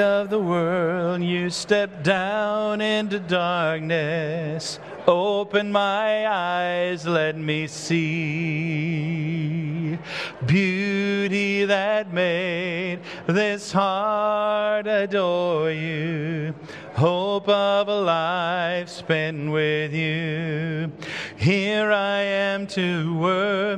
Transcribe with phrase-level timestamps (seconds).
[0.00, 4.80] of the world, you stepped down into darkness.
[5.06, 9.60] Open my eyes, let me see
[10.46, 16.52] beauty that made this heart adore you.
[16.94, 20.90] Hope of a life spent with you.
[21.36, 23.69] Here I am to work.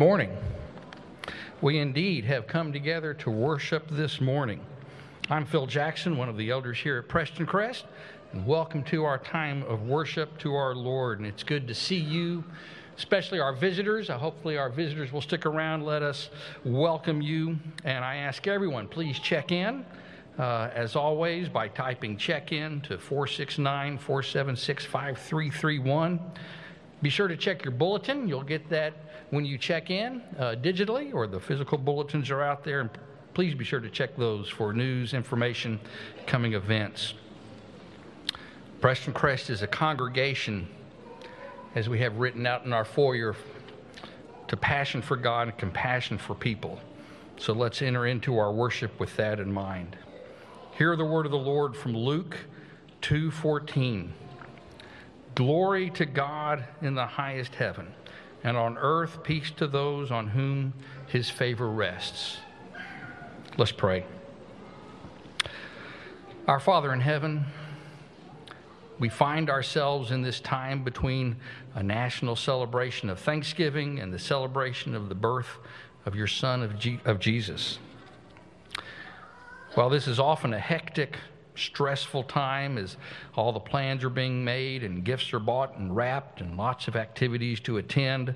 [0.00, 0.34] Morning.
[1.60, 4.64] We indeed have come together to worship this morning.
[5.28, 7.84] I'm Phil Jackson, one of the elders here at Preston Crest,
[8.32, 11.18] and welcome to our time of worship to our Lord.
[11.18, 12.42] And it's good to see you,
[12.96, 14.08] especially our visitors.
[14.08, 15.84] Hopefully, our visitors will stick around.
[15.84, 16.30] Let us
[16.64, 17.58] welcome you.
[17.84, 19.84] And I ask everyone, please check in.
[20.38, 26.20] Uh, as always, by typing check in to 469 476 5331.
[27.02, 28.28] Be sure to check your bulletin.
[28.28, 28.94] You'll get that
[29.30, 32.80] when you check in uh, digitally, or the physical bulletins are out there.
[32.80, 32.90] And
[33.32, 35.80] please be sure to check those for news, information,
[36.26, 37.14] coming events.
[38.80, 40.68] Preston Crest is a congregation,
[41.74, 43.36] as we have written out in our foyer,
[44.48, 46.80] to passion for God and compassion for people.
[47.36, 49.96] So let's enter into our worship with that in mind.
[50.76, 52.36] Hear the word of the Lord from Luke
[53.02, 54.12] 2:14.
[55.34, 57.92] Glory to God in the highest heaven,
[58.42, 60.74] and on earth peace to those on whom
[61.08, 62.38] his favor rests.
[63.56, 64.04] Let's pray.
[66.46, 67.44] Our Father in heaven,
[68.98, 71.36] we find ourselves in this time between
[71.74, 75.58] a national celebration of Thanksgiving and the celebration of the birth
[76.06, 77.78] of your Son of, of Jesus.
[79.74, 81.16] While this is often a hectic
[81.60, 82.96] stressful time as
[83.36, 86.96] all the plans are being made and gifts are bought and wrapped and lots of
[86.96, 88.34] activities to attend.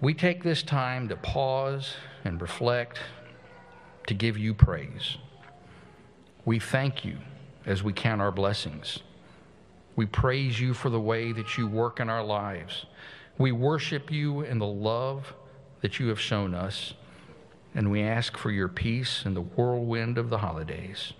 [0.00, 2.98] We take this time to pause and reflect,
[4.06, 5.16] to give you praise.
[6.44, 7.18] We thank you
[7.64, 9.00] as we count our blessings.
[9.96, 12.86] We praise you for the way that you work in our lives.
[13.38, 15.34] We worship you in the love
[15.80, 16.94] that you have shown us,
[17.74, 21.12] and we ask for your peace in the whirlwind of the holidays.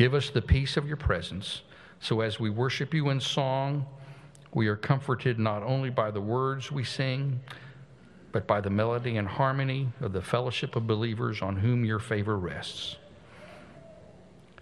[0.00, 1.60] Give us the peace of your presence,
[2.00, 3.84] so as we worship you in song,
[4.54, 7.38] we are comforted not only by the words we sing,
[8.32, 12.38] but by the melody and harmony of the fellowship of believers on whom your favor
[12.38, 12.96] rests.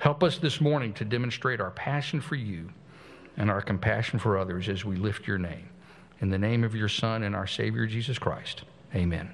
[0.00, 2.70] Help us this morning to demonstrate our passion for you
[3.36, 5.68] and our compassion for others as we lift your name.
[6.20, 9.32] In the name of your Son and our Savior, Jesus Christ, amen.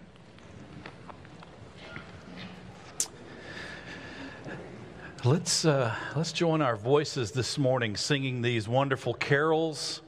[5.26, 10.02] Let's, uh, let's join our voices this morning singing these wonderful carols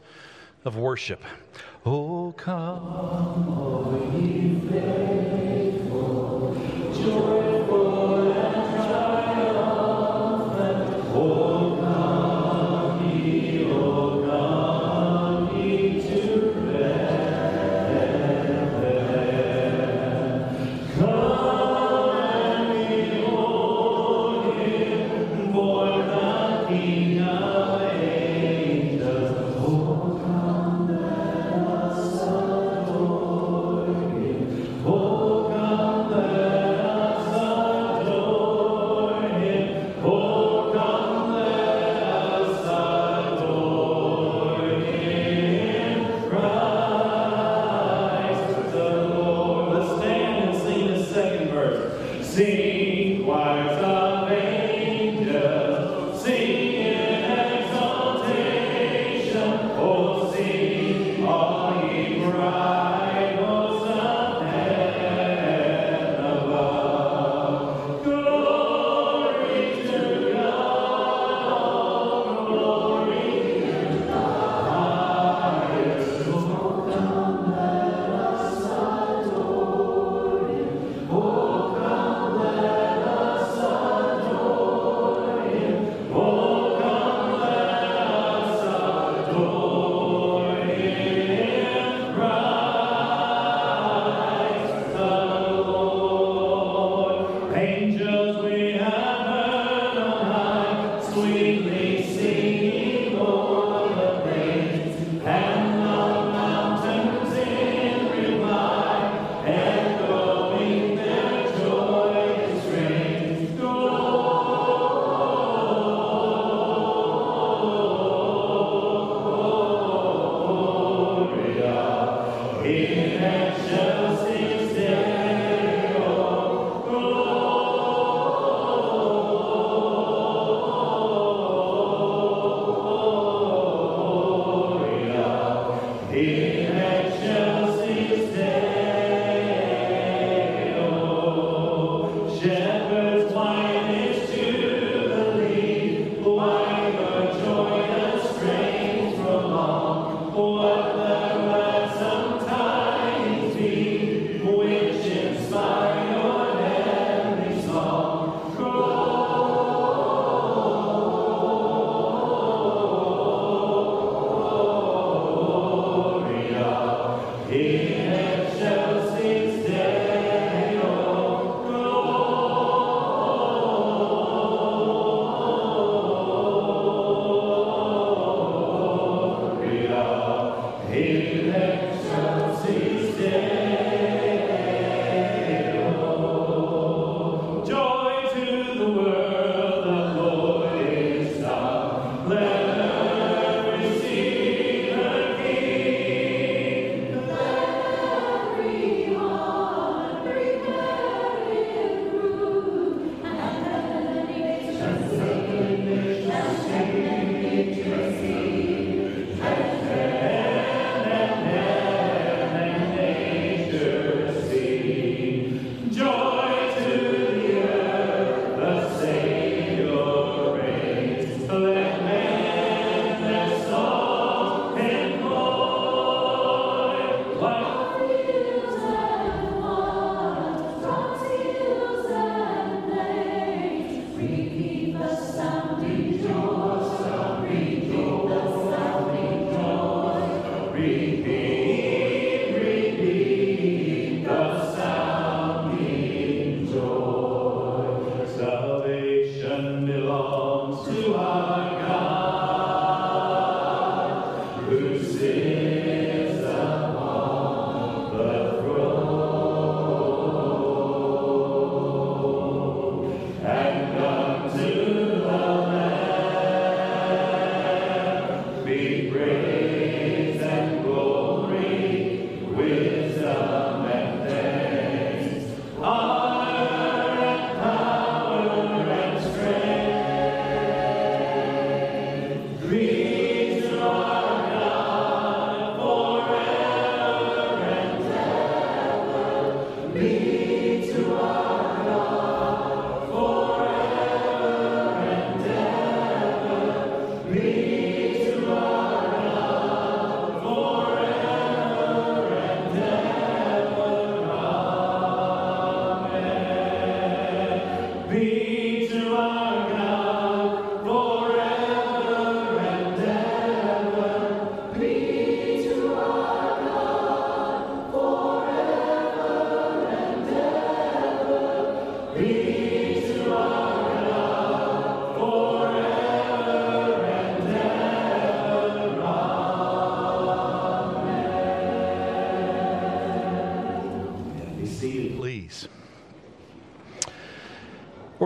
[0.62, 1.22] of worship.
[1.86, 2.82] Oh, come,
[3.48, 5.65] oh, ye faithful,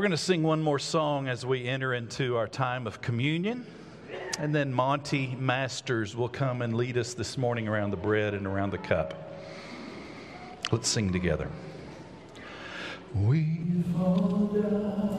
[0.01, 3.67] We're going to sing one more song as we enter into our time of communion.
[4.39, 8.47] And then Monty Masters will come and lead us this morning around the bread and
[8.47, 9.37] around the cup.
[10.73, 11.51] Let's sing together.
[13.15, 13.59] We
[13.93, 15.10] fall down,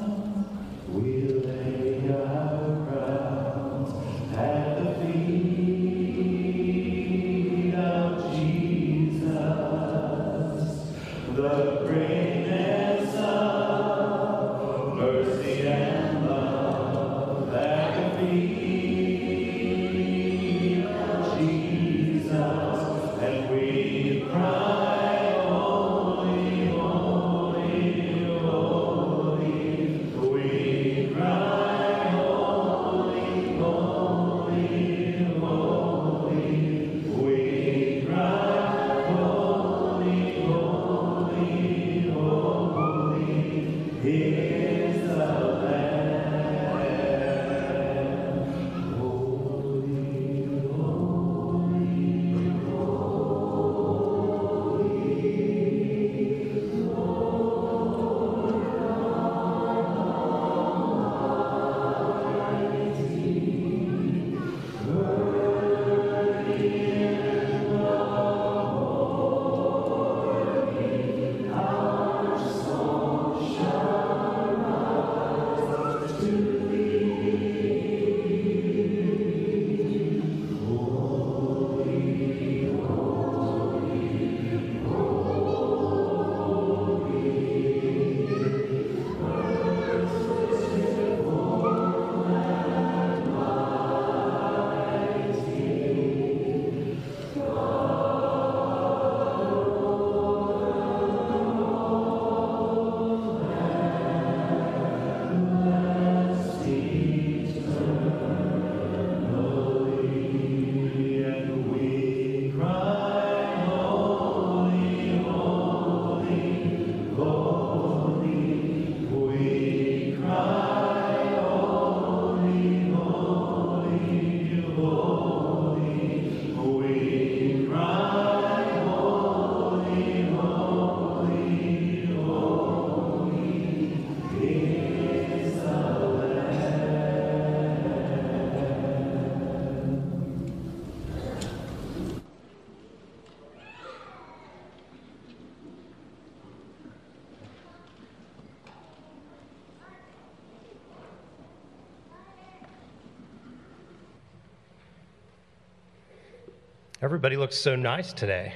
[157.04, 158.54] Everybody looks so nice today.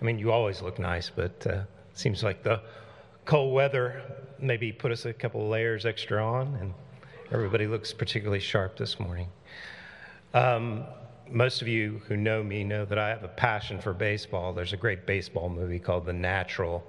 [0.00, 2.60] I mean, you always look nice, but uh, seems like the
[3.24, 4.00] cold weather
[4.38, 6.72] maybe put us a couple layers extra on, and
[7.32, 9.26] everybody looks particularly sharp this morning.
[10.34, 10.84] Um,
[11.28, 14.52] most of you who know me know that I have a passion for baseball.
[14.52, 16.88] There's a great baseball movie called The Natural.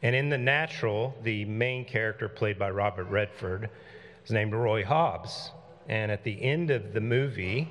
[0.00, 3.68] And in The Natural, the main character, played by Robert Redford,
[4.24, 5.50] is named Roy Hobbs.
[5.86, 7.68] And at the end of the movie,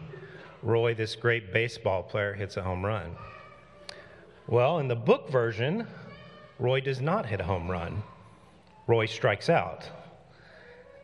[0.64, 3.16] Roy, this great baseball player, hits a home run.
[4.48, 5.88] Well, in the book version,
[6.60, 8.02] Roy does not hit a home run.
[8.88, 9.88] Roy strikes out.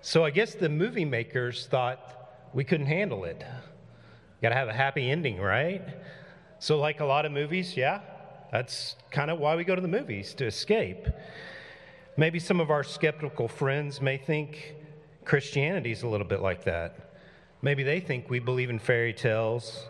[0.02, 3.44] So I guess the movie makers thought we couldn't handle it.
[4.42, 5.82] Got to have a happy ending, right?
[6.60, 8.02] So, like a lot of movies, yeah,
[8.52, 11.08] that's kind of why we go to the movies to escape.
[12.18, 14.76] Maybe some of our skeptical friends may think
[15.26, 17.12] Christianity's a little bit like that.
[17.63, 19.86] Maybe they think we believe in fairy tales.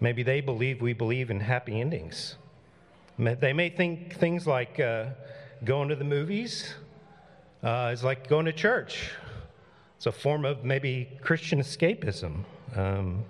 [0.00, 2.34] Maybe they believe we believe in happy endings.
[3.16, 5.10] They may think things like uh,
[5.64, 6.74] going to the movies
[7.62, 9.12] uh, is like going to church.
[9.96, 12.42] It's a form of maybe Christian escapism.
[12.74, 13.24] Um,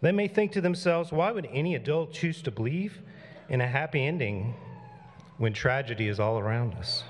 [0.00, 3.00] they may think to themselves, why would any adult choose to believe
[3.48, 4.54] in a happy ending
[5.36, 7.02] when tragedy is all around us?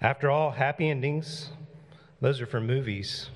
[0.00, 1.50] After all, happy endings,
[2.20, 3.30] those are for movies.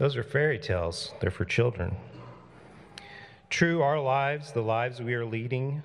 [0.00, 1.12] Those are fairy tales.
[1.20, 1.94] They're for children.
[3.50, 5.82] True, our lives, the lives we are leading,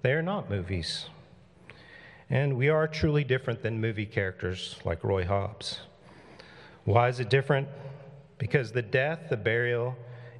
[0.00, 1.04] they are not movies.
[2.30, 5.80] And we are truly different than movie characters like Roy Hobbs.
[6.86, 7.68] Why is it different?
[8.38, 9.96] Because the death, the burial,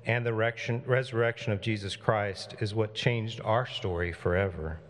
[0.07, 4.81] and the resurrection of Jesus Christ is what changed our story forever.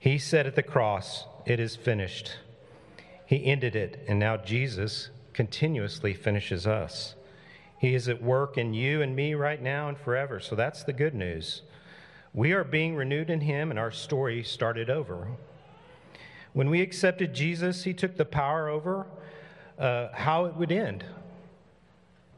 [0.00, 2.38] He said at the cross, It is finished.
[3.24, 7.14] He ended it, and now Jesus continuously finishes us.
[7.78, 10.40] He is at work in you and me right now and forever.
[10.40, 11.62] So that's the good news.
[12.32, 15.28] We are being renewed in Him, and our story started over.
[16.52, 19.06] When we accepted Jesus, He took the power over
[19.78, 21.04] uh, how it would end.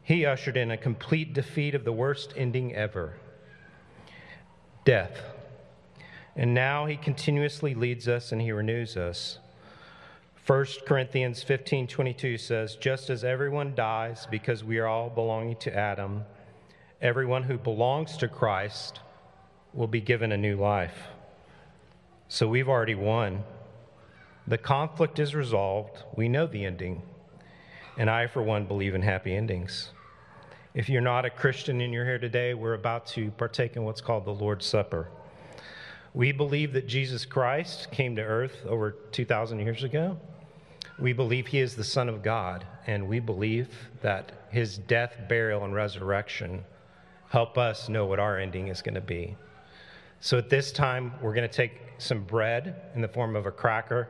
[0.02, 3.14] He ushered in a complete defeat of the worst ending ever
[4.84, 5.20] death.
[6.34, 9.38] And now He continuously leads us and He renews us.
[10.48, 15.76] 1 Corinthians 15 22 says, Just as everyone dies because we are all belonging to
[15.76, 16.24] Adam,
[17.02, 19.00] everyone who belongs to Christ
[19.74, 20.96] will be given a new life.
[22.28, 23.44] So we've already won.
[24.46, 26.02] The conflict is resolved.
[26.16, 27.02] We know the ending.
[27.98, 29.90] And I, for one, believe in happy endings.
[30.72, 34.00] If you're not a Christian and you're here today, we're about to partake in what's
[34.00, 35.10] called the Lord's Supper.
[36.14, 40.18] We believe that Jesus Christ came to earth over 2,000 years ago.
[40.98, 43.68] We believe he is the Son of God, and we believe
[44.02, 46.64] that his death, burial, and resurrection
[47.28, 49.36] help us know what our ending is going to be.
[50.20, 53.52] So at this time, we're going to take some bread in the form of a
[53.52, 54.08] cracker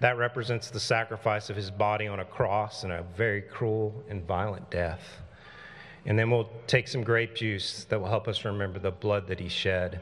[0.00, 4.26] that represents the sacrifice of his body on a cross and a very cruel and
[4.26, 5.20] violent death.
[6.06, 9.40] And then we'll take some grape juice that will help us remember the blood that
[9.40, 10.00] he shed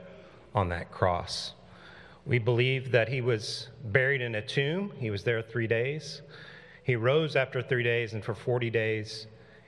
[0.54, 1.54] on that cross.
[2.26, 4.92] We believe that he was buried in a tomb.
[4.98, 6.22] He was there three days.
[6.82, 9.26] He rose after three days, and for 40 days,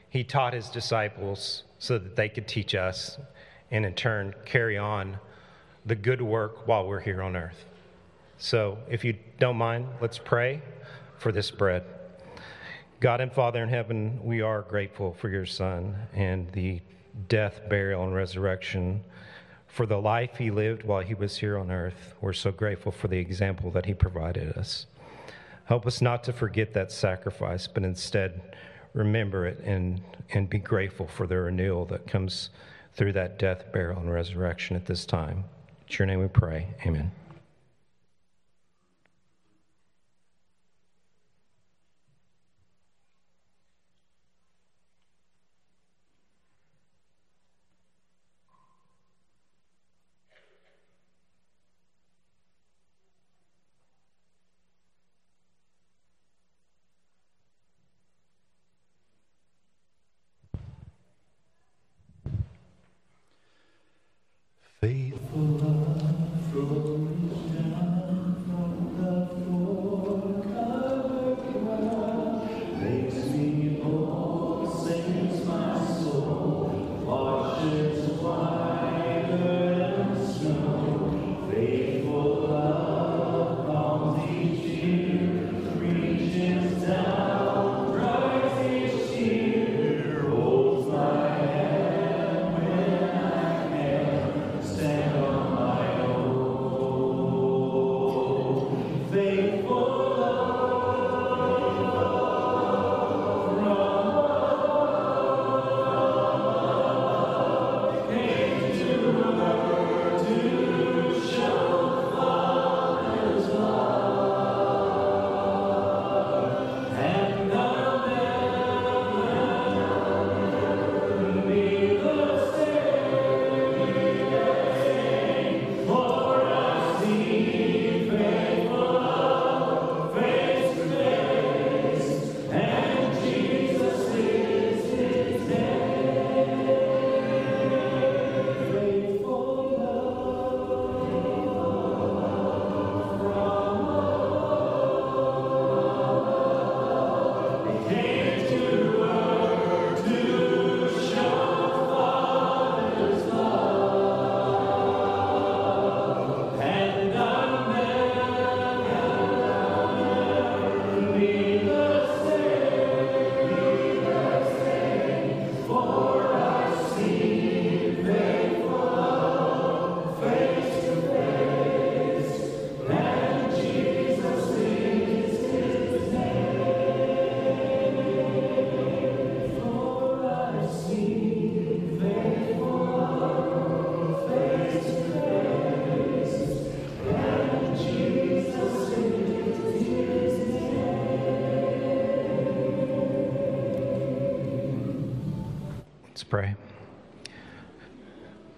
[0.08, 3.18] he taught his disciples so that they could teach us
[3.70, 5.18] and in turn carry on
[5.84, 7.64] the good work while we're here on earth.
[8.38, 10.62] So, if you don't mind, let's pray
[11.18, 11.84] for this bread.
[13.00, 16.80] God and Father in heaven, we are grateful for your Son and the
[17.28, 19.04] death, burial, and resurrection,
[19.76, 22.14] for the life he lived while he was here on earth.
[22.22, 24.86] We're so grateful for the example that he provided us.
[25.66, 28.40] Help us not to forget that sacrifice, but instead
[28.94, 30.00] remember it and,
[30.32, 32.48] and be grateful for the renewal that comes
[32.94, 35.44] through that death, burial, and resurrection at this time.
[35.86, 36.68] It's your name we pray.
[36.86, 37.12] Amen.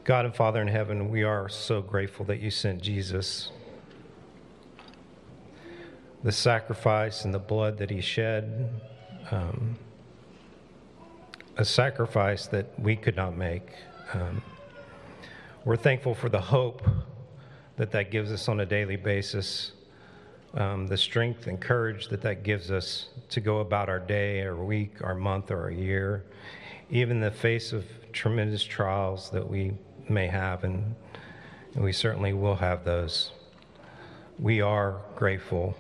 [0.09, 3.51] God and Father in heaven, we are so grateful that you sent Jesus.
[6.25, 8.71] The sacrifice and the blood that he shed,
[9.31, 9.77] um,
[11.59, 13.69] a sacrifice that we could not make.
[14.15, 14.41] Um,
[15.67, 16.81] we're thankful for the hope
[17.77, 19.73] that that gives us on a daily basis,
[20.55, 24.57] um, the strength and courage that that gives us to go about our day, our
[24.57, 26.25] week, our month, or our year,
[26.89, 29.75] even in the face of tremendous trials that we
[30.11, 30.95] may have, and,
[31.75, 33.31] we certainly will have those.
[34.39, 35.77] We are grateful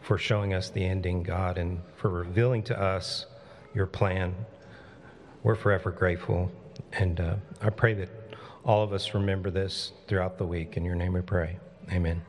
[0.00, 3.26] for showing us the ending, God, and for revealing to us
[3.74, 4.34] your plan.
[5.42, 6.50] We're forever grateful.
[6.92, 8.08] And uh, I pray that
[8.64, 10.76] all of us remember this throughout the week.
[10.76, 11.58] In your name we pray.
[11.92, 12.27] Amen.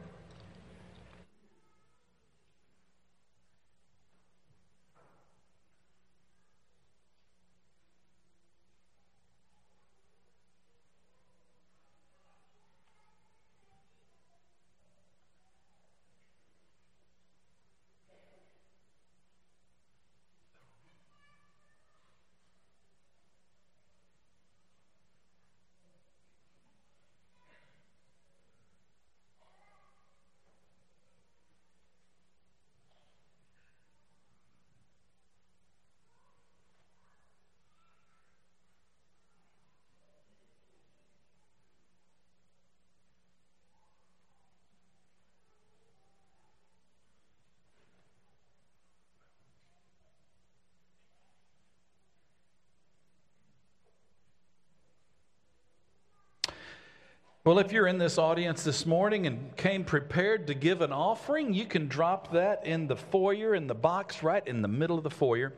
[57.49, 61.51] Well, if you're in this audience this morning and came prepared to give an offering,
[61.51, 65.03] you can drop that in the foyer, in the box right in the middle of
[65.03, 65.53] the foyer.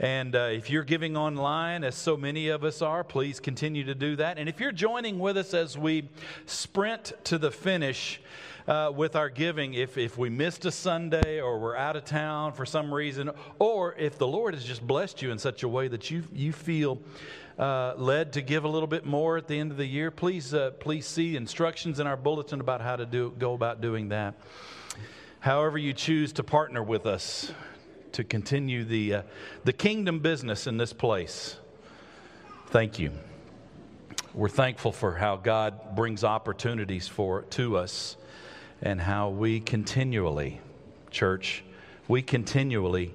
[0.00, 3.94] And uh, if you're giving online, as so many of us are, please continue to
[3.94, 4.38] do that.
[4.38, 6.08] And if you're joining with us as we
[6.46, 8.22] sprint to the finish,
[8.66, 12.52] uh, with our giving if, if we missed a Sunday or we're out of town
[12.52, 15.88] for some reason, or if the Lord has just blessed you in such a way
[15.88, 16.98] that you, you feel
[17.58, 20.54] uh, led to give a little bit more at the end of the year, please,
[20.54, 24.34] uh, please see instructions in our bulletin about how to do, go about doing that.
[25.40, 27.52] However, you choose to partner with us
[28.12, 29.22] to continue the, uh,
[29.64, 31.56] the kingdom business in this place,
[32.68, 33.12] thank you.
[34.34, 38.16] We're thankful for how God brings opportunities for to us
[38.82, 40.60] and how we continually,
[41.10, 41.64] church,
[42.06, 43.14] we continually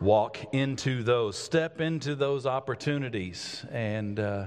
[0.00, 4.46] walk into those, step into those opportunities, and uh,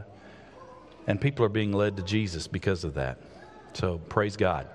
[1.07, 3.17] and people are being led to Jesus because of that.
[3.73, 4.67] So praise God.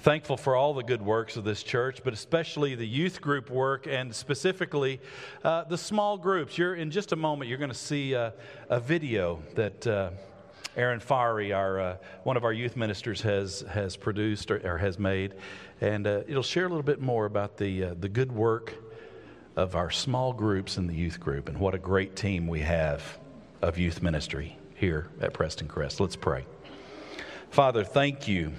[0.00, 3.86] Thankful for all the good works of this church, but especially the youth group work
[3.88, 5.00] and specifically
[5.42, 6.56] uh, the small groups.
[6.56, 7.48] You're in just a moment.
[7.48, 8.32] You're going to see a
[8.70, 9.86] video that.
[9.86, 10.10] Uh,
[10.76, 14.96] Aaron Fiery, our, uh, one of our youth ministers, has, has produced or, or has
[14.96, 15.34] made.
[15.80, 18.74] And uh, it'll share a little bit more about the, uh, the good work
[19.58, 23.18] of our small groups in the youth group and what a great team we have
[23.60, 25.98] of youth ministry here at Preston Crest.
[25.98, 26.44] Let's pray.
[27.50, 28.52] Father, thank you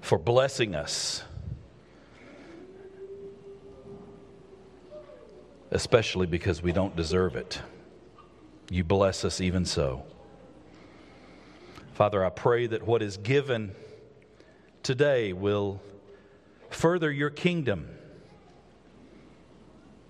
[0.00, 1.24] for blessing us,
[5.72, 7.60] especially because we don't deserve it.
[8.70, 10.04] You bless us even so.
[11.94, 13.74] Father, I pray that what is given
[14.84, 15.82] today will
[16.70, 17.88] further your kingdom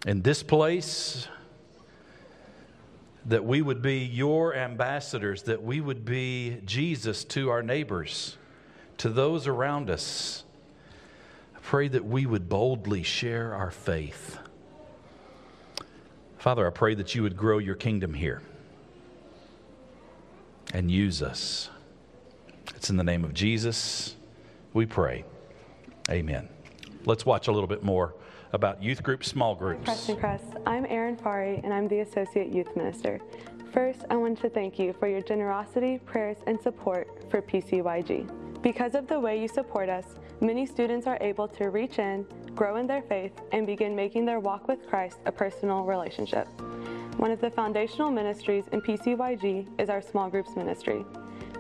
[0.07, 1.29] in this place,
[3.27, 8.39] that we would be your ambassadors, that we would be Jesus to our neighbors,
[8.99, 10.45] to those around us.
[11.57, 14.39] I pray that we would boldly share our faith.
[16.39, 18.43] Father, I pray that you would grow your kingdom here
[20.73, 21.69] and use us.
[22.77, 24.15] It's in the name of Jesus
[24.73, 25.25] we pray.
[26.09, 26.49] Amen.
[27.05, 28.15] Let's watch a little bit more
[28.53, 29.85] about youth group small groups.
[29.85, 30.45] Preston Crest.
[30.67, 33.21] I'm Erin Fari, and I'm the Associate Youth Minister.
[33.73, 38.63] First, I want to thank you for your generosity, prayers, and support for PCYG.
[38.63, 40.07] Because of the way you support us,
[40.41, 44.41] many students are able to reach in, grow in their faith, and begin making their
[44.41, 46.49] walk with Christ a personal relationship.
[47.17, 51.05] One of the foundational ministries in PCYG is our small groups ministry.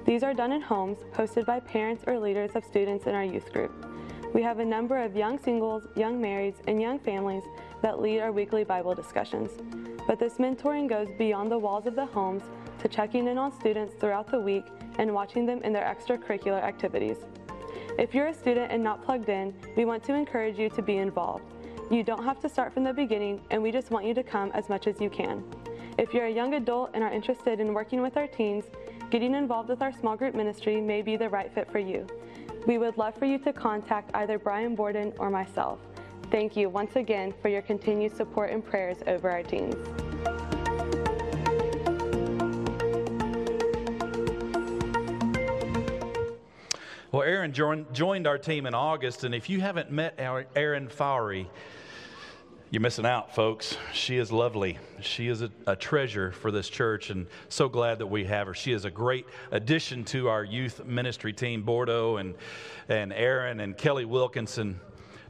[0.04, 3.52] These are done in homes hosted by parents or leaders of students in our youth
[3.52, 3.72] group.
[4.36, 7.42] We have a number of young singles, young marrieds, and young families
[7.80, 9.50] that lead our weekly Bible discussions.
[10.06, 12.42] But this mentoring goes beyond the walls of the homes
[12.80, 14.66] to checking in on students throughout the week
[14.98, 17.16] and watching them in their extracurricular activities.
[17.98, 20.98] If you're a student and not plugged in, we want to encourage you to be
[20.98, 21.54] involved.
[21.90, 24.50] You don't have to start from the beginning, and we just want you to come
[24.52, 25.44] as much as you can.
[25.96, 28.64] If you're a young adult and are interested in working with our teens,
[29.08, 32.06] getting involved with our small group ministry may be the right fit for you.
[32.66, 35.78] We would love for you to contact either Brian Borden or myself.
[36.32, 39.76] Thank you once again for your continued support and prayers over our teens.
[47.12, 50.18] Well, Aaron joined our team in August, and if you haven't met
[50.56, 51.48] Aaron Fowry,
[52.76, 53.78] you're missing out, folks.
[53.94, 54.78] She is lovely.
[55.00, 58.52] She is a, a, treasure for this church, and so glad that we have her.
[58.52, 61.62] She is a great addition to our youth ministry team.
[61.62, 62.34] Bordeaux and,
[62.90, 64.78] and Aaron and Kelly Wilkinson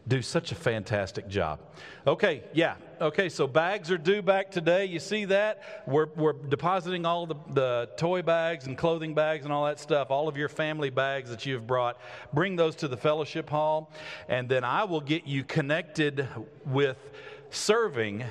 [0.09, 1.61] do such a fantastic job.
[2.05, 2.75] Okay, yeah.
[3.01, 4.87] Okay, so bags are due back today.
[4.87, 5.85] You see that?
[5.87, 10.11] We're, we're depositing all the, the toy bags and clothing bags and all that stuff,
[10.11, 12.01] all of your family bags that you've brought.
[12.33, 13.93] Bring those to the fellowship hall,
[14.29, 16.27] and then I will get you connected
[16.65, 16.97] with
[17.51, 18.25] serving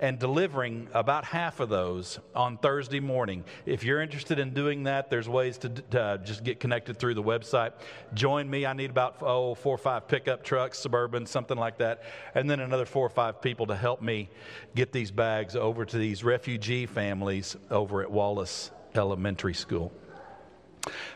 [0.00, 3.44] and delivering about half of those on Thursday morning.
[3.66, 7.22] If you're interested in doing that, there's ways to, to just get connected through the
[7.22, 7.72] website.
[8.14, 8.64] Join me.
[8.64, 12.02] I need about oh, four or five pickup trucks, suburban, something like that,
[12.34, 14.30] and then another four or five people to help me
[14.74, 19.92] get these bags over to these refugee families over at Wallace Elementary School.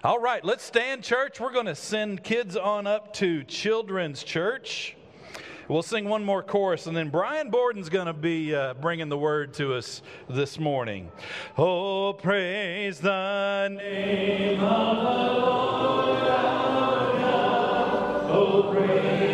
[0.04, 1.40] All right, let's stand, church.
[1.40, 4.94] We're going to send kids on up to Children's Church.
[5.66, 9.16] We'll sing one more chorus, and then Brian Borden's going to be uh, bringing the
[9.16, 11.10] word to us this morning.
[11.56, 16.18] Oh, praise the name of the Lord.
[18.30, 19.33] Oh, praise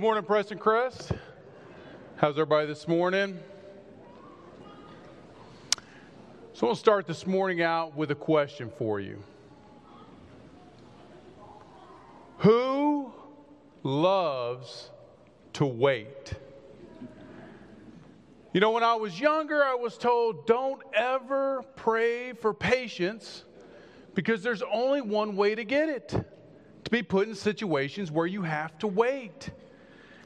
[0.00, 1.14] Good morning, Prestoncrest.
[2.16, 3.38] How's everybody this morning?
[6.54, 9.22] So, we'll start this morning out with a question for you
[12.38, 13.12] Who
[13.82, 14.88] loves
[15.52, 16.32] to wait?
[18.54, 23.44] You know, when I was younger, I was told don't ever pray for patience
[24.14, 28.40] because there's only one way to get it to be put in situations where you
[28.40, 29.50] have to wait.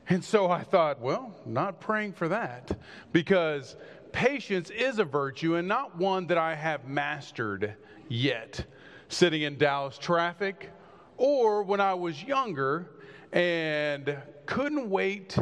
[0.09, 2.79] And so I thought, well, not praying for that
[3.13, 3.77] because
[4.13, 7.75] patience is a virtue and not one that I have mastered
[8.09, 8.65] yet.
[9.09, 10.71] Sitting in Dallas traffic,
[11.17, 12.91] or when I was younger
[13.33, 15.39] and couldn't wait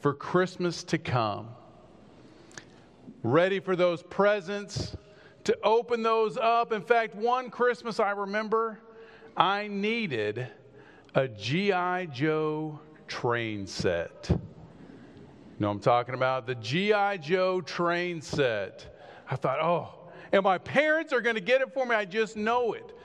[0.00, 1.48] for Christmas to come.
[3.22, 4.96] Ready for those presents,
[5.44, 6.72] to open those up.
[6.72, 8.80] In fact, one Christmas I remember,
[9.36, 10.48] I needed
[11.14, 12.06] a G.I.
[12.06, 12.80] Joe
[13.14, 14.26] train set.
[14.28, 14.40] You
[15.60, 16.48] know I'm talking about?
[16.48, 17.18] The G.I.
[17.18, 18.98] Joe train set.
[19.30, 21.94] I thought, oh, and my parents are going to get it for me.
[21.94, 22.98] I just know it.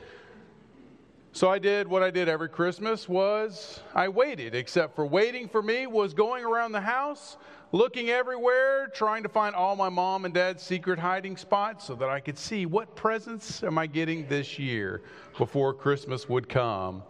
[1.32, 5.62] So I did what I did every Christmas was I waited, except for waiting for
[5.62, 7.38] me was going around the house,
[7.72, 12.10] looking everywhere, trying to find all my mom and dad's secret hiding spots so that
[12.10, 15.04] I could see what presents am I getting this year
[15.38, 17.04] before Christmas would come.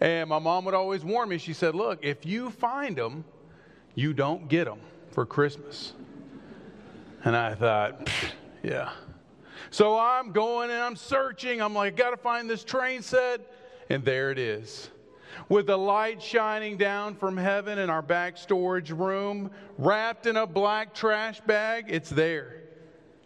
[0.00, 1.38] And my mom would always warn me.
[1.38, 3.24] She said, "Look, if you find them,
[3.94, 4.80] you don't get them
[5.10, 5.94] for Christmas."
[7.24, 8.08] And I thought,
[8.62, 8.92] yeah.
[9.70, 11.60] So I'm going and I'm searching.
[11.60, 13.40] I'm like, got to find this train set.
[13.90, 14.90] And there it is.
[15.48, 20.46] With the light shining down from heaven in our back storage room, wrapped in a
[20.46, 22.62] black trash bag, it's there.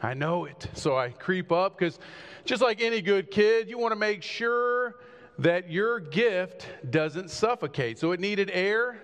[0.02, 0.66] I know it.
[0.72, 1.98] So I creep up because
[2.46, 4.96] just like any good kid, you want to make sure
[5.40, 7.98] that your gift doesn't suffocate.
[7.98, 9.00] So it needed air,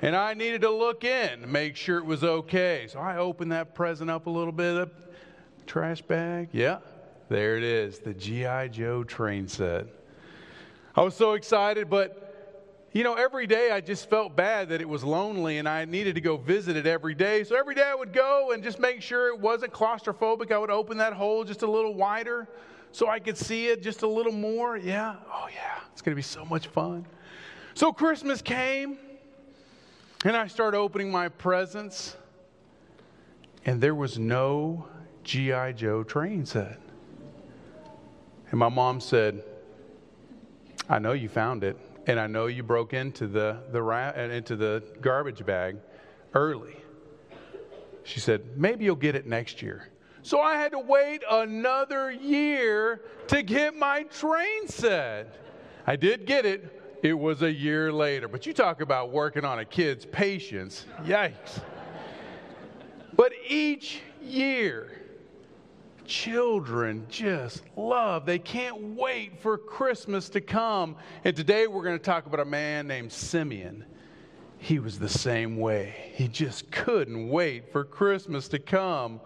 [0.00, 2.86] and I needed to look in, make sure it was okay.
[2.88, 4.90] So I opened that present up a little bit, up
[5.66, 6.48] trash bag.
[6.52, 6.78] Yeah,
[7.28, 8.68] there it is, the G.I.
[8.68, 9.86] Joe train set.
[10.94, 12.22] I was so excited, but
[12.92, 16.14] you know, every day I just felt bad that it was lonely and I needed
[16.14, 17.44] to go visit it every day.
[17.44, 20.50] So every day I would go and just make sure it wasn't claustrophobic.
[20.50, 22.48] I would open that hole just a little wider
[22.96, 24.78] so I could see it just a little more.
[24.78, 27.04] Yeah, oh yeah, it's going to be so much fun.
[27.74, 28.96] So Christmas came
[30.24, 32.16] and I started opening my presents
[33.66, 34.88] and there was no
[35.24, 35.72] G.I.
[35.72, 36.80] Joe train set.
[38.50, 39.44] And my mom said,
[40.88, 41.76] I know you found it
[42.06, 45.76] and I know you broke into the, the into the garbage bag
[46.32, 46.76] early.
[48.04, 49.90] She said, maybe you'll get it next year.
[50.26, 55.36] So I had to wait another year to get my train set.
[55.86, 56.98] I did get it.
[57.04, 58.26] It was a year later.
[58.26, 60.84] But you talk about working on a kid's patience.
[61.04, 61.60] Yikes.
[63.14, 65.00] But each year,
[66.06, 68.26] children just love.
[68.26, 70.96] They can't wait for Christmas to come.
[71.22, 73.84] And today we're going to talk about a man named Simeon.
[74.58, 76.10] He was the same way.
[76.14, 79.20] He just couldn't wait for Christmas to come.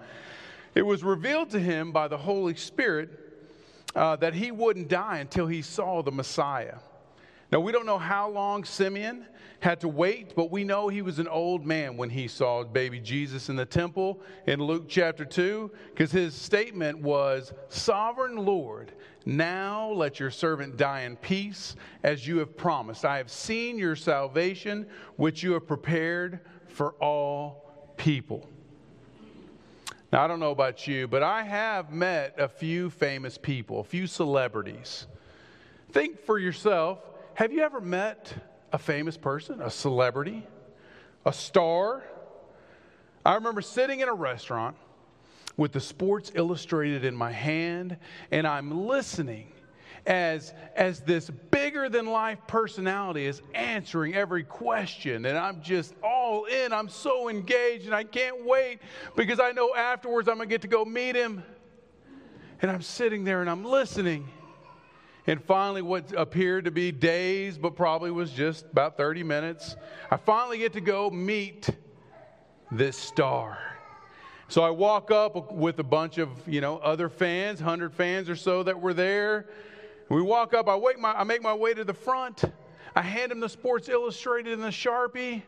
[0.74, 3.10] It was revealed to him by the Holy Spirit
[3.94, 6.78] uh, that he wouldn't die until he saw the Messiah.
[7.50, 9.26] Now, we don't know how long Simeon
[9.58, 13.00] had to wait, but we know he was an old man when he saw baby
[13.00, 18.92] Jesus in the temple in Luke chapter 2, because his statement was, Sovereign Lord,
[19.26, 23.04] now let your servant die in peace as you have promised.
[23.04, 28.48] I have seen your salvation, which you have prepared for all people.
[30.12, 33.84] Now, I don't know about you, but I have met a few famous people, a
[33.84, 35.06] few celebrities.
[35.92, 36.98] Think for yourself
[37.34, 38.34] have you ever met
[38.72, 40.46] a famous person, a celebrity,
[41.24, 42.02] a star?
[43.24, 44.76] I remember sitting in a restaurant
[45.56, 47.96] with the Sports Illustrated in my hand,
[48.30, 49.52] and I'm listening
[50.06, 55.26] as, as this bigger than life personality is answering every question.
[55.26, 56.72] And I'm just all in.
[56.72, 58.80] I'm so engaged, and I can't wait
[59.16, 61.42] because I know afterwards I'm going to get to go meet him.
[62.62, 64.28] And I'm sitting there and I'm listening.
[65.26, 69.76] And finally, what appeared to be days, but probably was just about 30 minutes,
[70.10, 71.70] I finally get to go meet
[72.72, 73.58] this star.
[74.48, 78.34] So I walk up with a bunch of, you know, other fans, 100 fans or
[78.34, 79.46] so that were there.
[80.10, 82.44] We walk up, I, wake my, I make my way to the front.
[82.96, 85.42] I hand him the Sports Illustrated and the Sharpie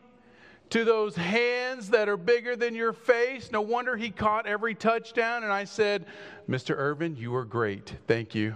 [0.69, 3.51] to those hands that are bigger than your face.
[3.51, 5.43] No wonder he caught every touchdown.
[5.43, 6.05] And I said,
[6.49, 6.75] Mr.
[6.77, 7.93] Irvin, you are great.
[8.07, 8.55] Thank you.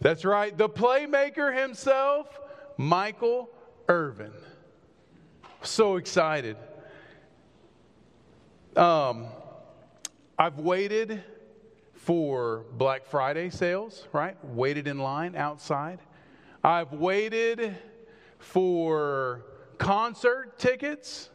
[0.00, 2.40] That's right, the playmaker himself,
[2.76, 3.50] Michael
[3.88, 4.32] Irvin.
[5.62, 6.56] So excited.
[8.76, 9.26] Um,
[10.38, 11.22] I've waited
[12.06, 14.36] for Black Friday sales, right?
[14.44, 15.98] Waited in line outside.
[16.62, 17.76] I've waited
[18.38, 19.42] for
[19.76, 21.30] concert tickets.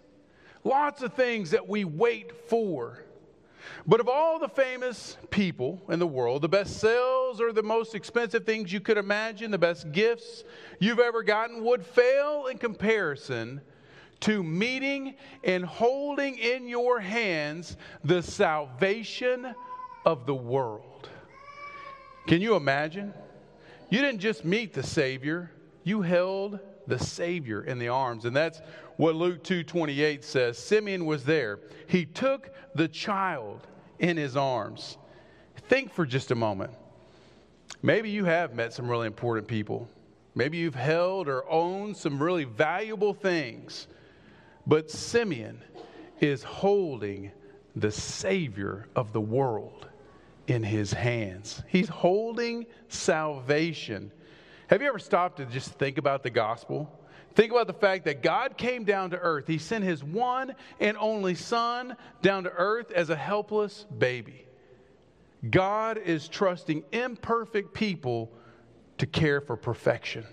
[0.63, 3.03] Lots of things that we wait for.
[3.85, 7.93] But of all the famous people in the world, the best sales or the most
[7.93, 10.45] expensive things you could imagine, the best gifts
[10.79, 13.59] you've ever gotten would fail in comparison
[14.21, 19.53] to meeting and holding in your hands the salvation
[20.05, 21.09] of the world.
[22.27, 23.13] Can you imagine?
[23.89, 25.51] You didn't just meet the Savior,
[25.83, 28.25] you held the Savior in the arms.
[28.25, 28.61] And that's
[28.97, 30.57] what Luke 2:28 says.
[30.57, 31.59] Simeon was there.
[31.87, 33.67] He took the child
[33.99, 34.97] in his arms.
[35.67, 36.73] Think for just a moment.
[37.81, 39.89] Maybe you have met some really important people.
[40.35, 43.87] Maybe you've held or owned some really valuable things.
[44.67, 45.61] But Simeon
[46.19, 47.31] is holding
[47.75, 49.87] the Savior of the world
[50.51, 51.63] in his hands.
[51.69, 54.11] He's holding salvation.
[54.67, 56.91] Have you ever stopped to just think about the gospel?
[57.35, 59.47] Think about the fact that God came down to earth.
[59.47, 64.45] He sent his one and only son down to earth as a helpless baby.
[65.49, 68.29] God is trusting imperfect people
[68.97, 70.25] to care for perfection.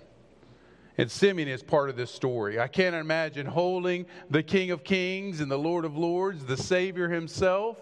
[0.98, 2.58] And Simeon is part of this story.
[2.58, 7.08] I can't imagine holding the King of Kings and the Lord of Lords, the Savior
[7.08, 7.78] himself,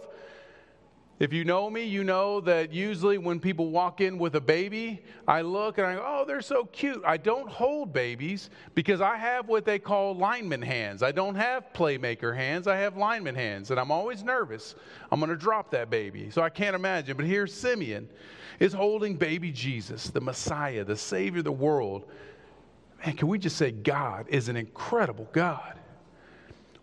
[1.18, 5.02] if you know me, you know that usually when people walk in with a baby,
[5.26, 7.02] I look and I go, oh, they're so cute.
[7.06, 11.02] I don't hold babies because I have what they call lineman hands.
[11.02, 13.70] I don't have playmaker hands, I have lineman hands.
[13.70, 14.74] And I'm always nervous.
[15.10, 16.28] I'm going to drop that baby.
[16.30, 17.16] So I can't imagine.
[17.16, 18.10] But here, Simeon
[18.60, 22.04] is holding baby Jesus, the Messiah, the Savior of the world.
[23.06, 25.78] Man, can we just say God is an incredible God?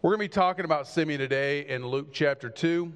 [0.01, 2.91] We're going to be talking about Simeon today in Luke chapter 2.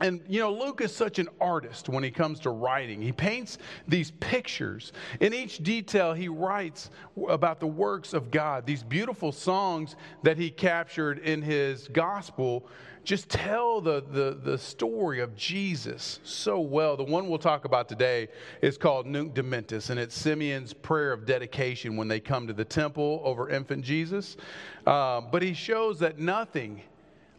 [0.00, 3.00] And you know, Luke is such an artist when he comes to writing.
[3.02, 4.92] He paints these pictures.
[5.20, 6.90] In each detail, he writes
[7.28, 8.66] about the works of God.
[8.66, 12.66] These beautiful songs that he captured in his gospel
[13.08, 16.94] just tell the, the, the story of Jesus so well.
[16.94, 18.28] The one we'll talk about today
[18.60, 22.66] is called Nunc Dimittis, and it's Simeon's prayer of dedication when they come to the
[22.66, 24.36] temple over infant Jesus.
[24.86, 26.82] Uh, but he shows that nothing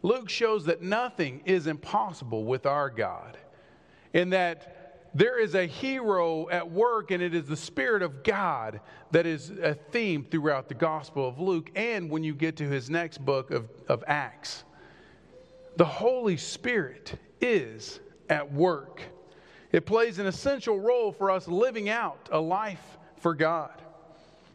[0.02, 3.36] Luke shows that nothing is impossible with our God,
[4.12, 8.80] in that there is a hero at work, and it is the Spirit of God
[9.10, 12.88] that is a theme throughout the Gospel of Luke, and when you get to his
[12.88, 14.64] next book of, of Acts.
[15.76, 19.02] The Holy Spirit is at work.
[19.72, 23.82] It plays an essential role for us living out a life for God.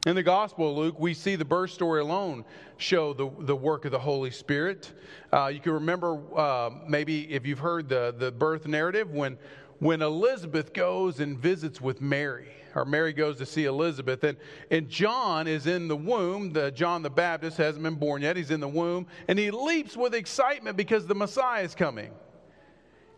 [0.05, 2.45] In the Gospel of Luke, we see the birth story alone
[2.77, 4.93] show the, the work of the Holy Spirit.
[5.33, 9.35] Uh, you can remember uh, maybe if you've heard the, the birth narrative when,
[9.79, 14.37] when Elizabeth goes and visits with Mary, or Mary goes to see Elizabeth, and,
[14.69, 16.53] and John is in the womb.
[16.53, 19.97] The, John the Baptist hasn't been born yet, he's in the womb, and he leaps
[19.97, 22.11] with excitement because the Messiah is coming.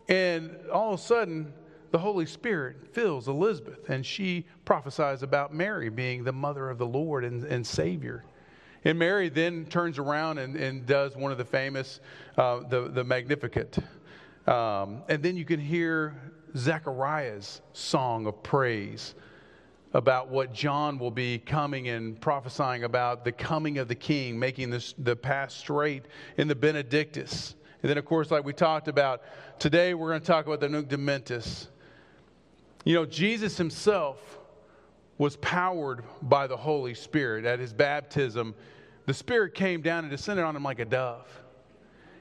[0.08, 1.52] And all of a sudden,
[1.90, 6.86] the Holy Spirit fills Elizabeth, and she prophesies about Mary being the mother of the
[6.86, 8.24] Lord and, and Savior.
[8.84, 12.00] And Mary then turns around and, and does one of the famous,
[12.36, 13.78] uh, the, the Magnificat.
[14.46, 16.14] Um, and then you can hear
[16.56, 19.14] Zechariah's song of praise
[19.94, 24.70] about what John will be coming and prophesying about the coming of the king, making
[24.70, 26.04] this, the path straight
[26.36, 27.54] in the Benedictus.
[27.82, 29.22] And then, of course, like we talked about,
[29.58, 31.68] today we're going to talk about the Nunc Dimittis.
[32.84, 34.38] You know, Jesus himself
[35.18, 37.44] was powered by the Holy Spirit.
[37.44, 38.54] At his baptism,
[39.06, 41.26] the Spirit came down and descended on him like a dove.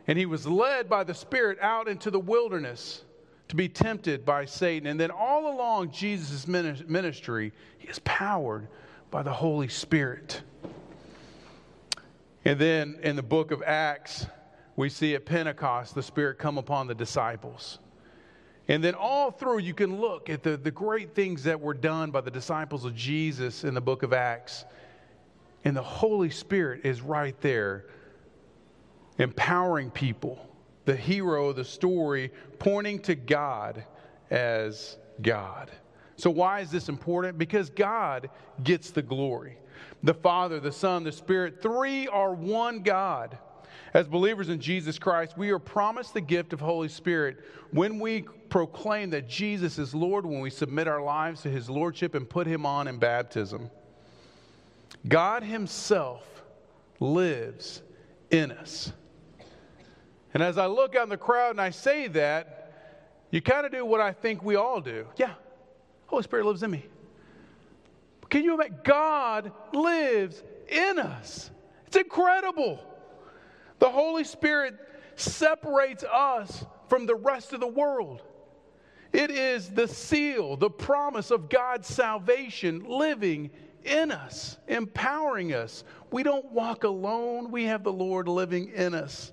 [0.07, 3.03] And he was led by the Spirit out into the wilderness
[3.49, 4.87] to be tempted by Satan.
[4.87, 8.67] And then all along Jesus' ministry, he is powered
[9.11, 10.41] by the Holy Spirit.
[12.45, 14.25] And then in the book of Acts,
[14.75, 17.79] we see at Pentecost the Spirit come upon the disciples.
[18.67, 22.11] And then all through, you can look at the, the great things that were done
[22.11, 24.65] by the disciples of Jesus in the book of Acts.
[25.63, 27.85] And the Holy Spirit is right there,
[29.19, 30.43] empowering people.
[30.85, 33.83] The hero the story pointing to God
[34.29, 35.71] as God.
[36.15, 37.37] So, why is this important?
[37.37, 38.29] Because God
[38.63, 39.57] gets the glory.
[40.03, 43.37] The Father, the Son, the Spirit, three are one God.
[43.97, 48.21] As believers in Jesus Christ, we are promised the gift of Holy Spirit when we
[48.47, 52.45] proclaim that Jesus is Lord, when we submit our lives to his lordship and put
[52.45, 53.71] him on in baptism.
[55.07, 56.43] God himself
[56.99, 57.81] lives
[58.29, 58.93] in us.
[60.35, 62.71] And as I look out in the crowd and I say that,
[63.31, 65.07] you kind of do what I think we all do.
[65.15, 65.33] Yeah,
[66.05, 66.85] Holy Spirit lives in me.
[68.29, 68.77] Can you imagine?
[68.83, 71.49] God lives in us.
[71.87, 72.79] It's incredible.
[73.79, 74.75] The Holy Spirit
[75.15, 78.21] separates us from the rest of the world.
[79.13, 83.49] It is the seal, the promise of God's salvation living
[83.83, 85.83] in us, empowering us.
[86.11, 89.31] We don't walk alone, we have the Lord living in us.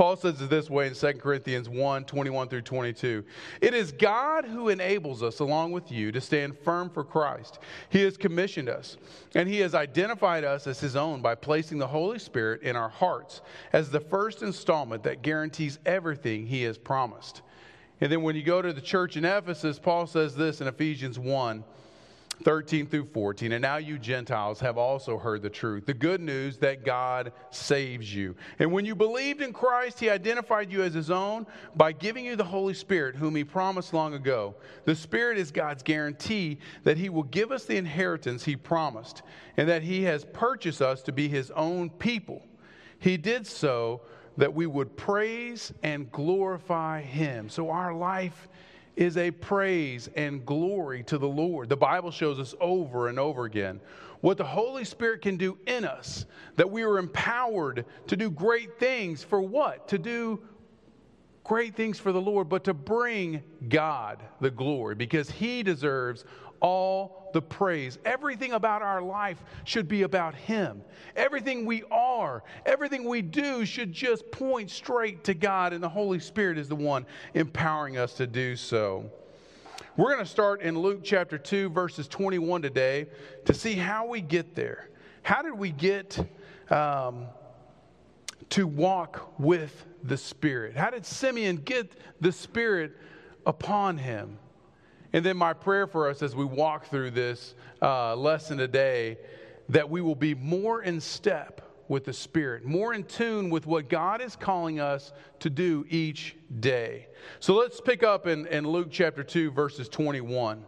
[0.00, 3.22] Paul says it this way in 2 Corinthians 1 21 through 22.
[3.60, 7.58] It is God who enables us, along with you, to stand firm for Christ.
[7.90, 8.96] He has commissioned us,
[9.34, 12.88] and He has identified us as His own by placing the Holy Spirit in our
[12.88, 13.42] hearts
[13.74, 17.42] as the first installment that guarantees everything He has promised.
[18.00, 21.18] And then when you go to the church in Ephesus, Paul says this in Ephesians
[21.18, 21.62] 1
[22.44, 23.52] 13 through 14.
[23.52, 28.14] And now you Gentiles have also heard the truth, the good news that God saves
[28.14, 28.34] you.
[28.58, 32.36] And when you believed in Christ, he identified you as his own by giving you
[32.36, 34.54] the Holy Spirit, whom he promised long ago.
[34.84, 39.22] The Spirit is God's guarantee that he will give us the inheritance he promised
[39.56, 42.42] and that he has purchased us to be his own people.
[42.98, 44.02] He did so
[44.36, 47.48] that we would praise and glorify him.
[47.48, 48.48] So our life
[49.00, 51.70] is a praise and glory to the Lord.
[51.70, 53.80] The Bible shows us over and over again
[54.20, 56.26] what the Holy Spirit can do in us,
[56.56, 59.88] that we are empowered to do great things for what?
[59.88, 60.40] To do
[61.42, 66.26] great things for the Lord, but to bring God the glory because He deserves
[66.60, 67.98] all the praise.
[68.04, 70.82] Everything about our life should be about Him.
[71.16, 76.18] Everything we are, everything we do should just point straight to God, and the Holy
[76.18, 79.10] Spirit is the one empowering us to do so.
[79.96, 83.06] We're going to start in Luke chapter 2, verses 21 today
[83.44, 84.88] to see how we get there.
[85.22, 86.18] How did we get
[86.70, 87.26] um,
[88.50, 90.76] to walk with the Spirit?
[90.76, 92.96] How did Simeon get the Spirit
[93.44, 94.38] upon him?
[95.12, 99.18] And then my prayer for us as we walk through this uh, lesson today,
[99.68, 103.88] that we will be more in step with the Spirit, more in tune with what
[103.88, 107.08] God is calling us to do each day.
[107.40, 110.64] So let's pick up in, in Luke chapter 2, verses 21.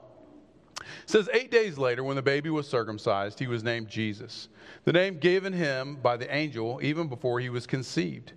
[0.80, 4.49] It says, Eight days later, when the baby was circumcised, he was named Jesus,
[4.84, 8.32] the name given him by the angel even before he was conceived.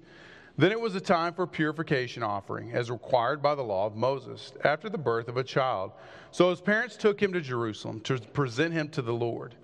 [0.57, 4.53] Then it was a time for purification offering, as required by the law of Moses,
[4.63, 5.91] after the birth of a child.
[6.31, 9.55] So his parents took him to Jerusalem to present him to the Lord.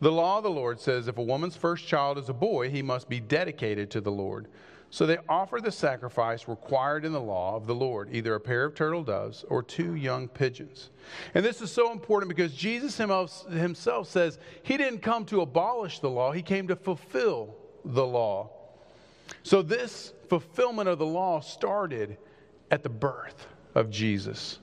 [0.00, 2.82] The law of the Lord says if a woman's first child is a boy, he
[2.82, 4.48] must be dedicated to the Lord.
[4.90, 8.64] So they offered the sacrifice required in the law of the Lord, either a pair
[8.64, 10.90] of turtle doves or two young pigeons.
[11.34, 16.10] And this is so important because Jesus himself says he didn't come to abolish the
[16.10, 18.50] law, he came to fulfill the law.
[19.42, 22.16] So this fulfillment of the law started
[22.70, 24.58] at the birth of Jesus.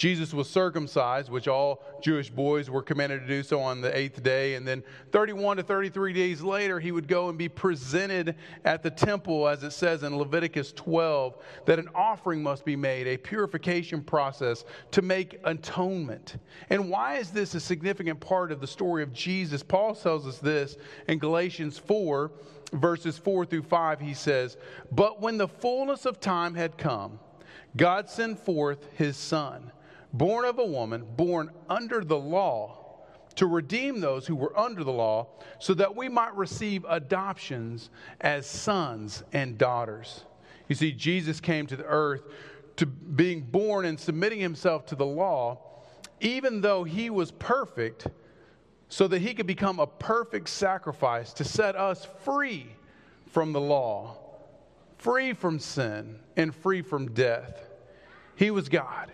[0.00, 4.22] Jesus was circumcised, which all Jewish boys were commanded to do so on the eighth
[4.22, 4.54] day.
[4.54, 4.82] And then
[5.12, 8.34] 31 to 33 days later, he would go and be presented
[8.64, 11.36] at the temple, as it says in Leviticus 12,
[11.66, 16.38] that an offering must be made, a purification process to make atonement.
[16.70, 19.62] And why is this a significant part of the story of Jesus?
[19.62, 20.78] Paul tells us this
[21.08, 22.30] in Galatians 4,
[22.72, 24.00] verses 4 through 5.
[24.00, 24.56] He says,
[24.92, 27.20] But when the fullness of time had come,
[27.76, 29.70] God sent forth his son
[30.12, 32.76] born of a woman, born under the law,
[33.36, 37.90] to redeem those who were under the law, so that we might receive adoptions
[38.20, 40.24] as sons and daughters.
[40.68, 42.22] You see, Jesus came to the earth
[42.76, 45.58] to being born and submitting himself to the law,
[46.20, 48.06] even though he was perfect,
[48.88, 52.66] so that he could become a perfect sacrifice to set us free
[53.26, 54.18] from the law,
[54.98, 57.68] free from sin, and free from death.
[58.34, 59.12] He was God.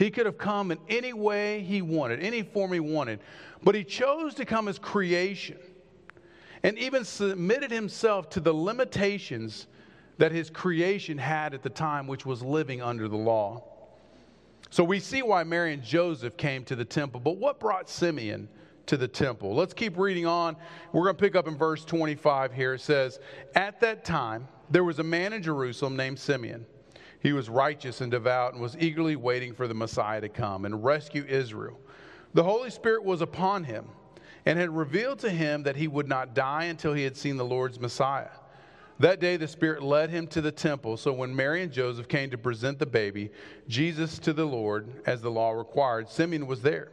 [0.00, 3.20] He could have come in any way he wanted, any form he wanted,
[3.62, 5.58] but he chose to come as creation
[6.62, 9.66] and even submitted himself to the limitations
[10.16, 13.62] that his creation had at the time, which was living under the law.
[14.70, 18.48] So we see why Mary and Joseph came to the temple, but what brought Simeon
[18.86, 19.54] to the temple?
[19.54, 20.56] Let's keep reading on.
[20.94, 22.72] We're going to pick up in verse 25 here.
[22.72, 23.20] It says,
[23.54, 26.64] At that time, there was a man in Jerusalem named Simeon
[27.20, 30.82] he was righteous and devout and was eagerly waiting for the Messiah to come and
[30.82, 31.78] rescue Israel.
[32.32, 33.86] The Holy Spirit was upon him
[34.46, 37.44] and had revealed to him that he would not die until he had seen the
[37.44, 38.30] Lord's Messiah.
[39.00, 40.96] That day, the Spirit led him to the temple.
[40.96, 43.30] So when Mary and Joseph came to present the baby,
[43.66, 46.90] Jesus, to the Lord, as the law required, Simeon was there.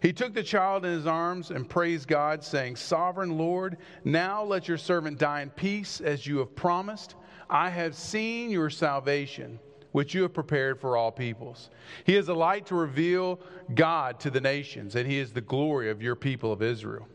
[0.00, 4.68] He took the child in his arms and praised God, saying, Sovereign Lord, now let
[4.68, 7.14] your servant die in peace as you have promised.
[7.50, 9.58] I have seen your salvation
[9.92, 11.70] which you have prepared for all peoples.
[12.04, 13.40] He is a light to reveal
[13.74, 17.08] God to the nations, and he is the glory of your people of Israel.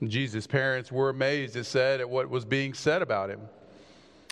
[0.00, 3.40] And Jesus' parents were amazed, it said, at what was being said about him.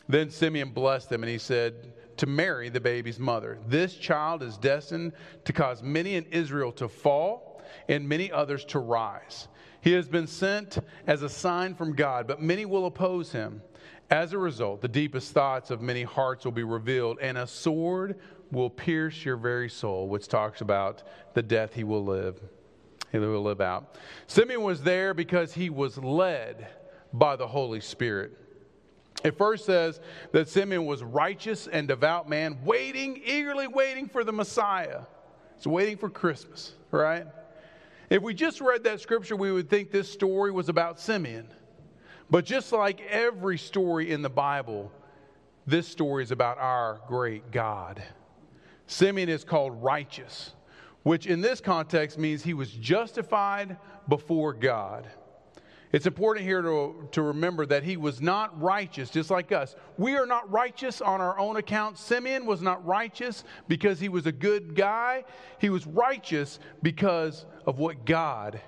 [0.09, 4.57] Then Simeon blessed them, and he said to Mary, the baby's mother, This child is
[4.59, 5.13] destined
[5.45, 9.49] to cause many in Israel to fall and many others to rise.
[9.81, 13.63] He has been sent as a sign from God, but many will oppose him.
[14.13, 18.21] As a result, the deepest thoughts of many hearts will be revealed, and a sword
[18.51, 21.03] will pierce your very soul, which talks about
[21.33, 22.39] the death he will live.
[23.11, 23.97] He will live out.
[24.27, 26.67] Simeon was there because he was led
[27.15, 28.37] by the Holy Spirit.
[29.25, 29.99] It first says
[30.33, 35.01] that Simeon was righteous and devout man, waiting, eagerly waiting for the Messiah.
[35.57, 37.27] It's waiting for Christmas, right?
[38.11, 41.49] If we just read that scripture, we would think this story was about Simeon.
[42.33, 44.91] But just like every story in the Bible,
[45.67, 48.03] this story is about our great God.
[48.87, 50.55] Simeon is called righteous,
[51.03, 53.77] which in this context means he was justified
[54.09, 55.11] before God.
[55.93, 59.77] It's important here to, to remember that he was not righteous, just like us.
[59.99, 61.99] We are not righteous on our own account.
[61.99, 65.25] Simeon was not righteous because he was a good guy.
[65.59, 68.59] He was righteous because of what God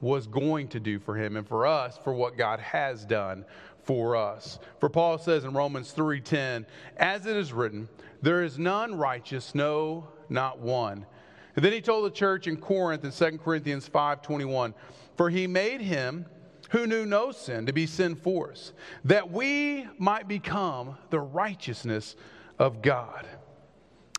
[0.00, 3.44] was going to do for him and for us for what God has done
[3.82, 4.58] for us.
[4.80, 6.66] For Paul says in Romans 3:10,
[6.96, 7.88] as it is written,
[8.20, 11.06] there is none righteous, no, not one.
[11.54, 14.74] And then he told the church in Corinth in 2 Corinthians 5:21,
[15.16, 16.26] for he made him
[16.70, 18.72] who knew no sin to be sin for us,
[19.04, 22.16] that we might become the righteousness
[22.58, 23.26] of God.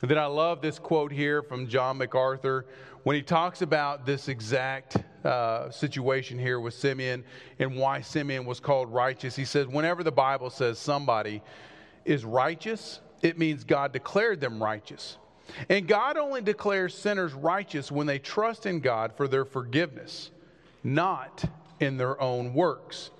[0.02, 2.66] And then I love this quote here from John MacArthur
[3.08, 7.24] when he talks about this exact uh, situation here with Simeon
[7.58, 9.34] and why Simeon was called righteous.
[9.34, 11.42] He says, whenever the Bible says somebody
[12.04, 15.16] is righteous, it means God declared them righteous.
[15.70, 20.32] And God only declares sinners righteous when they trust in God for their forgiveness,
[20.84, 21.46] not
[21.80, 23.12] in their own works.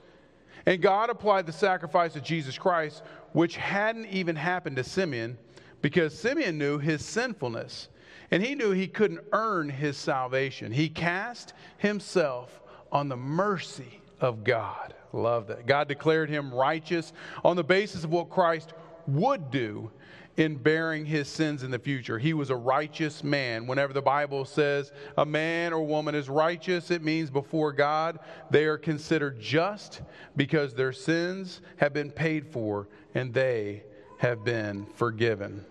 [0.66, 5.38] And God applied the sacrifice of Jesus Christ, which hadn't even happened to Simeon,
[5.82, 7.88] because Simeon knew his sinfulness
[8.32, 10.72] and he knew he couldn't earn his salvation.
[10.72, 12.62] He cast himself
[12.92, 14.94] on the mercy of God.
[15.14, 15.66] Love that.
[15.66, 17.14] God declared him righteous
[17.44, 18.74] on the basis of what Christ
[19.08, 19.92] would do
[20.36, 22.20] in bearing his sins in the future.
[22.20, 23.66] He was a righteous man.
[23.66, 28.20] Whenever the Bible says a man or woman is righteous, it means before God
[28.52, 30.02] they are considered just
[30.36, 33.84] because their sins have been paid for and they
[34.20, 35.66] have been forgiven.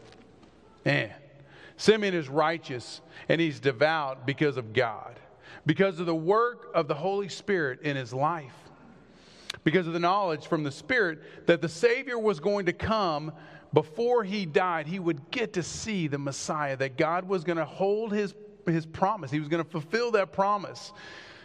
[0.85, 1.13] Man,
[1.77, 5.18] Simeon is righteous and he's devout because of God,
[5.64, 8.55] because of the work of the Holy Spirit in his life,
[9.64, 13.33] because of the knowledge from the Spirit that the Savior was going to come
[13.72, 17.64] before he died, he would get to see the Messiah, that God was going to
[17.64, 19.31] hold his, his promise.
[19.31, 20.93] He was going to fulfill that promise,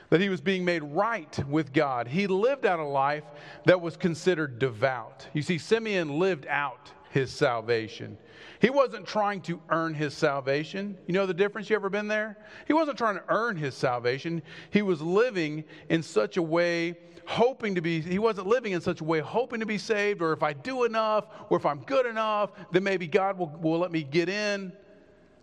[0.09, 2.07] that he was being made right with God.
[2.07, 3.23] He lived out a life
[3.65, 5.27] that was considered devout.
[5.33, 8.17] You see, Simeon lived out his salvation.
[8.59, 10.97] He wasn't trying to earn his salvation.
[11.07, 11.69] You know the difference?
[11.69, 12.37] You ever been there?
[12.67, 14.41] He wasn't trying to earn his salvation.
[14.69, 19.01] He was living in such a way hoping to be, he wasn't living in such
[19.01, 22.05] a way hoping to be saved, or if I do enough, or if I'm good
[22.05, 24.73] enough, then maybe God will, will let me get in.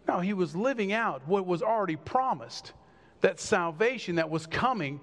[0.07, 2.73] No, he was living out what was already promised
[3.21, 5.01] that salvation that was coming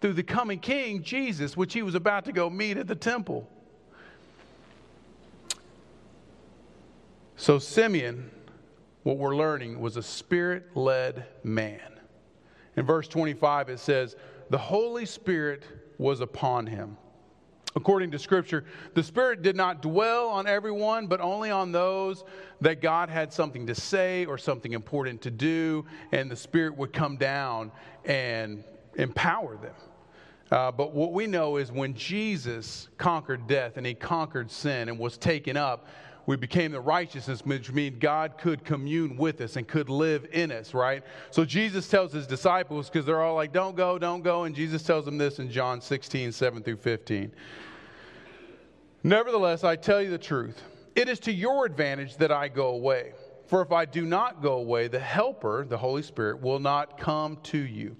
[0.00, 3.48] through the coming King, Jesus, which he was about to go meet at the temple.
[7.40, 8.30] So, Simeon,
[9.02, 11.80] what we're learning, was a spirit led man.
[12.76, 14.14] In verse 25, it says,
[14.50, 15.62] The Holy Spirit
[15.96, 16.98] was upon him.
[17.74, 22.24] According to Scripture, the Spirit did not dwell on everyone, but only on those
[22.60, 26.92] that God had something to say or something important to do, and the Spirit would
[26.92, 27.72] come down
[28.04, 28.62] and
[28.96, 29.74] empower them.
[30.50, 34.98] Uh, but what we know is when Jesus conquered death and he conquered sin and
[34.98, 35.86] was taken up,
[36.26, 40.52] we became the righteousness, which means God could commune with us and could live in
[40.52, 41.02] us, right?
[41.30, 44.44] So Jesus tells his disciples, because they're all like, don't go, don't go.
[44.44, 47.32] And Jesus tells them this in John 16, 7 through 15.
[49.02, 50.62] Nevertheless, I tell you the truth.
[50.94, 53.12] It is to your advantage that I go away.
[53.46, 57.38] For if I do not go away, the Helper, the Holy Spirit, will not come
[57.44, 57.96] to you.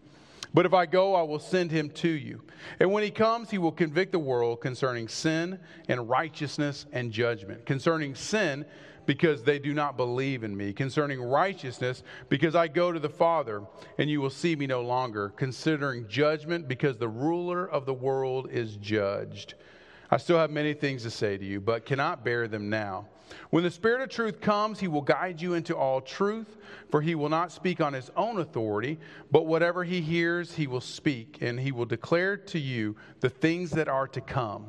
[0.53, 2.42] But if I go, I will send him to you.
[2.80, 7.66] And when he comes, he will convict the world concerning sin and righteousness and judgment.
[7.66, 8.64] Concerning sin,
[9.07, 10.72] because they do not believe in me.
[10.72, 13.62] Concerning righteousness, because I go to the Father,
[13.98, 15.30] and you will see me no longer.
[15.30, 19.55] Considering judgment, because the ruler of the world is judged.
[20.11, 23.07] I still have many things to say to you, but cannot bear them now.
[23.51, 26.57] When the Spirit of truth comes, he will guide you into all truth,
[26.91, 28.99] for he will not speak on his own authority,
[29.31, 33.70] but whatever he hears, he will speak, and he will declare to you the things
[33.72, 34.66] that are to come.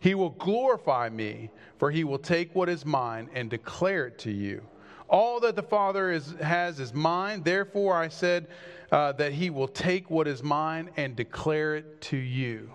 [0.00, 4.30] He will glorify me, for he will take what is mine and declare it to
[4.30, 4.62] you.
[5.08, 7.42] All that the Father is, has is mine.
[7.42, 8.48] Therefore, I said
[8.90, 12.72] uh, that he will take what is mine and declare it to you.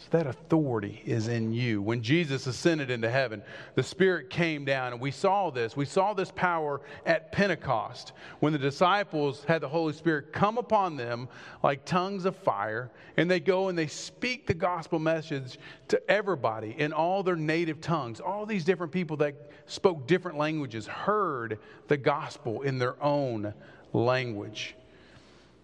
[0.00, 1.82] So that authority is in you.
[1.82, 3.42] When Jesus ascended into heaven,
[3.74, 5.76] the Spirit came down, and we saw this.
[5.76, 10.96] We saw this power at Pentecost when the disciples had the Holy Spirit come upon
[10.96, 11.28] them
[11.62, 16.74] like tongues of fire, and they go and they speak the gospel message to everybody
[16.78, 18.20] in all their native tongues.
[18.20, 23.52] All these different people that spoke different languages heard the gospel in their own
[23.92, 24.76] language.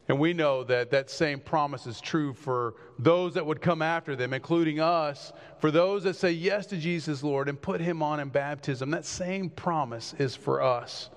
[0.08, 4.14] And we know that that same promise is true for those that would come after
[4.14, 5.32] them, including us.
[5.58, 9.04] For those that say yes to Jesus, Lord, and put him on in baptism, that
[9.04, 11.10] same promise is for us.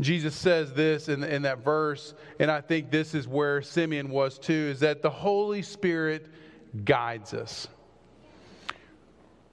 [0.00, 4.38] Jesus says this in, in that verse, and I think this is where Simeon was
[4.38, 6.26] too, is that the Holy Spirit
[6.84, 7.68] guides us.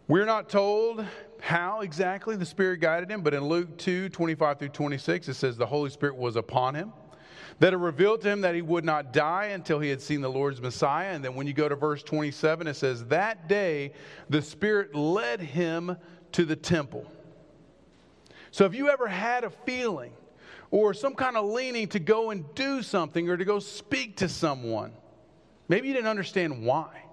[0.07, 1.05] We're not told
[1.39, 5.55] how exactly the Spirit guided him, but in Luke 2 25 through 26, it says
[5.55, 6.91] the Holy Spirit was upon him
[7.59, 10.29] that it revealed to him that he would not die until he had seen the
[10.29, 11.09] Lord's Messiah.
[11.09, 13.93] And then when you go to verse 27, it says, That day
[14.29, 15.97] the Spirit led him
[16.31, 17.11] to the temple.
[18.51, 20.13] So if you ever had a feeling
[20.71, 24.29] or some kind of leaning to go and do something or to go speak to
[24.29, 24.93] someone,
[25.67, 27.03] maybe you didn't understand why.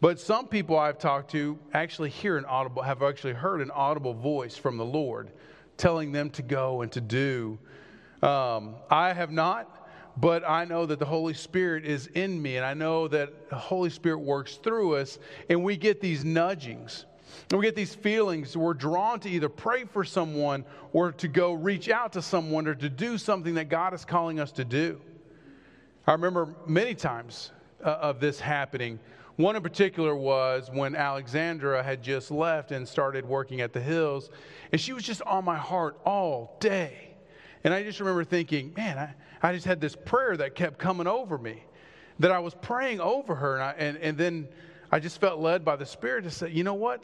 [0.00, 4.14] But some people I've talked to actually hear an audible, have actually heard an audible
[4.14, 5.30] voice from the Lord
[5.76, 7.58] telling them to go and to do
[8.22, 12.66] um, I have not, but I know that the Holy Spirit is in me, and
[12.66, 17.06] I know that the Holy Spirit works through us, and we get these nudgings.
[17.50, 18.56] And we get these feelings.
[18.56, 22.74] We're drawn to either pray for someone or to go reach out to someone or
[22.74, 25.00] to do something that God is calling us to do.
[26.06, 27.52] I remember many times
[27.84, 28.98] uh, of this happening.
[29.36, 34.30] One in particular was when Alexandra had just left and started working at the Hills,
[34.72, 37.07] and she was just on my heart all day.
[37.68, 39.14] And I just remember thinking, man, I,
[39.46, 41.62] I just had this prayer that kept coming over me,
[42.18, 43.56] that I was praying over her.
[43.56, 44.48] And, I, and, and then
[44.90, 47.02] I just felt led by the Spirit to say, you know what?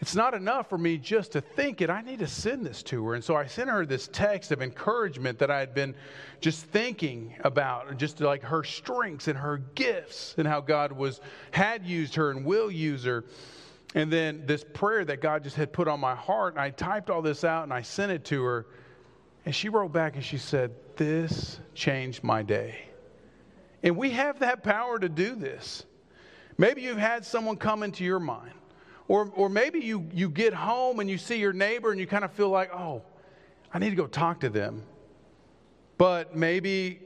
[0.00, 1.88] It's not enough for me just to think it.
[1.88, 3.14] I need to send this to her.
[3.14, 5.94] And so I sent her this text of encouragement that I had been
[6.42, 11.86] just thinking about, just like her strengths and her gifts and how God was had
[11.86, 13.24] used her and will use her.
[13.94, 17.08] And then this prayer that God just had put on my heart, and I typed
[17.08, 18.66] all this out and I sent it to her.
[19.44, 22.86] And she wrote back and she said, This changed my day.
[23.82, 25.84] And we have that power to do this.
[26.56, 28.52] Maybe you've had someone come into your mind.
[29.08, 32.24] Or, or maybe you, you get home and you see your neighbor and you kind
[32.24, 33.02] of feel like, oh,
[33.72, 34.82] I need to go talk to them.
[35.98, 37.00] But maybe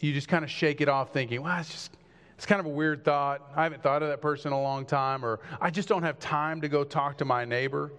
[0.00, 1.96] you just kind of shake it off thinking, well, it's just,
[2.36, 3.52] it's kind of a weird thought.
[3.54, 6.18] I haven't thought of that person in a long time, or I just don't have
[6.18, 7.92] time to go talk to my neighbor.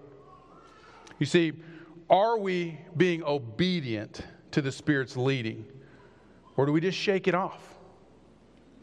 [1.19, 1.53] You see,
[2.13, 5.65] are we being obedient to the Spirit's leading?
[6.55, 7.73] Or do we just shake it off?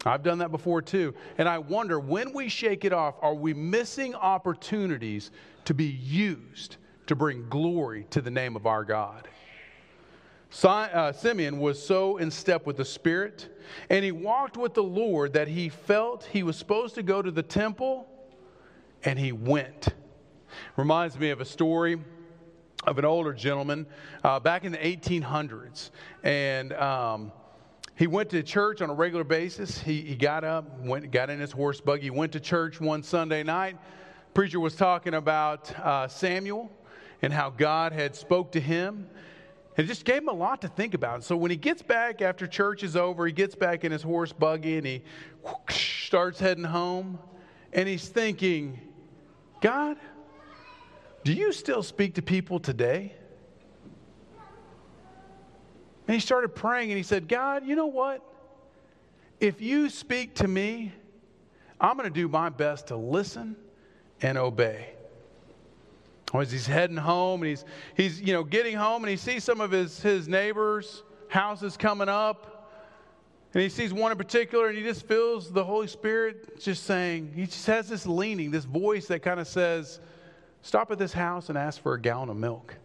[0.04, 1.14] I've done that before too.
[1.38, 5.30] And I wonder when we shake it off, are we missing opportunities
[5.66, 9.28] to be used to bring glory to the name of our God?
[10.64, 13.48] Uh, Simeon was so in step with the Spirit,
[13.90, 17.30] and he walked with the Lord that he felt he was supposed to go to
[17.30, 18.08] the temple,
[19.04, 19.90] and he went.
[20.76, 22.00] Reminds me of a story
[22.84, 23.86] of an older gentleman
[24.24, 25.90] uh, back in the 1800s.
[26.22, 27.32] And um,
[27.96, 29.78] he went to church on a regular basis.
[29.78, 33.42] He, he got up, went, got in his horse buggy, went to church one Sunday
[33.42, 33.76] night.
[34.32, 36.70] Preacher was talking about uh, Samuel
[37.20, 39.08] and how God had spoke to him.
[39.76, 41.24] And it just gave him a lot to think about.
[41.24, 44.32] So when he gets back after church is over, he gets back in his horse
[44.32, 45.02] buggy and he
[45.68, 47.18] starts heading home.
[47.72, 48.80] And he's thinking,
[49.60, 49.96] God,
[51.24, 53.14] do you still speak to people today?
[56.06, 58.22] And he started praying and he said, God, you know what?
[59.38, 60.92] If you speak to me,
[61.80, 63.56] I'm going to do my best to listen
[64.20, 64.90] and obey.
[66.34, 67.64] As he's heading home and he's,
[67.96, 72.08] he's you know, getting home and he sees some of his, his neighbors' houses coming
[72.08, 72.72] up.
[73.52, 77.32] And he sees one in particular and he just feels the Holy Spirit just saying,
[77.34, 80.00] he just has this leaning, this voice that kind of says,
[80.62, 82.76] Stop at this house and ask for a gallon of milk.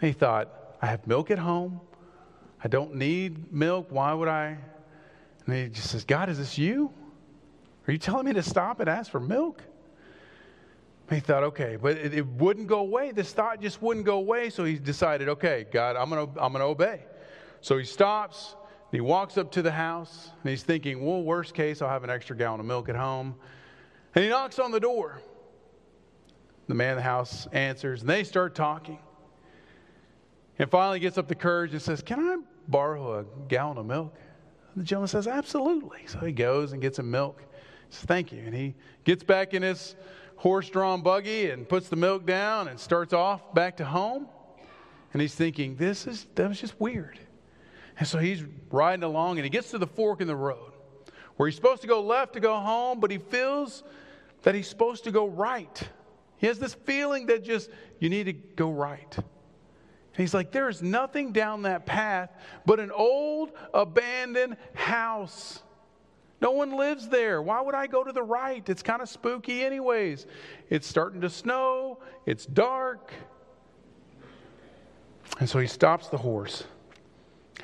[0.00, 1.80] And he thought, I have milk at home.
[2.62, 3.88] I don't need milk.
[3.90, 4.58] Why would I?
[5.46, 6.92] And he just says, God, is this you?
[7.86, 9.62] Are you telling me to stop and ask for milk?
[11.08, 13.12] He thought, okay, but it, it, wouldn't go away.
[13.12, 14.50] This thought just wouldn't go away.
[14.50, 17.04] So he decided, okay, God, I'm going to I'm to obey.
[17.60, 18.56] So he stops
[18.90, 22.02] and he walks up to the house and he's thinking, well, worst case, I'll have
[22.02, 23.36] an extra gallon of milk at home.
[24.16, 25.20] And he knocks on the door.
[26.68, 28.98] The man in the house answers, and they start talking.
[30.58, 32.36] And finally gets up the courage and says, Can I
[32.68, 34.14] borrow a gallon of milk?
[34.74, 36.00] And the gentleman says, Absolutely.
[36.06, 37.40] So he goes and gets some milk.
[37.88, 38.42] He says, Thank you.
[38.44, 39.96] And he gets back in his
[40.36, 44.28] horse drawn buggy and puts the milk down and starts off back to home.
[45.12, 47.18] And he's thinking, This is that was just weird.
[47.98, 50.72] And so he's riding along and he gets to the fork in the road
[51.36, 53.84] where he's supposed to go left to go home, but he feels
[54.42, 55.88] that he's supposed to go right.
[56.38, 59.16] He has this feeling that just, you need to go right.
[59.16, 59.24] And
[60.16, 62.30] he's like, there's nothing down that path
[62.64, 65.62] but an old abandoned house.
[66.40, 67.40] No one lives there.
[67.40, 68.66] Why would I go to the right?
[68.68, 70.26] It's kind of spooky, anyways.
[70.68, 73.12] It's starting to snow, it's dark.
[75.40, 76.64] And so he stops the horse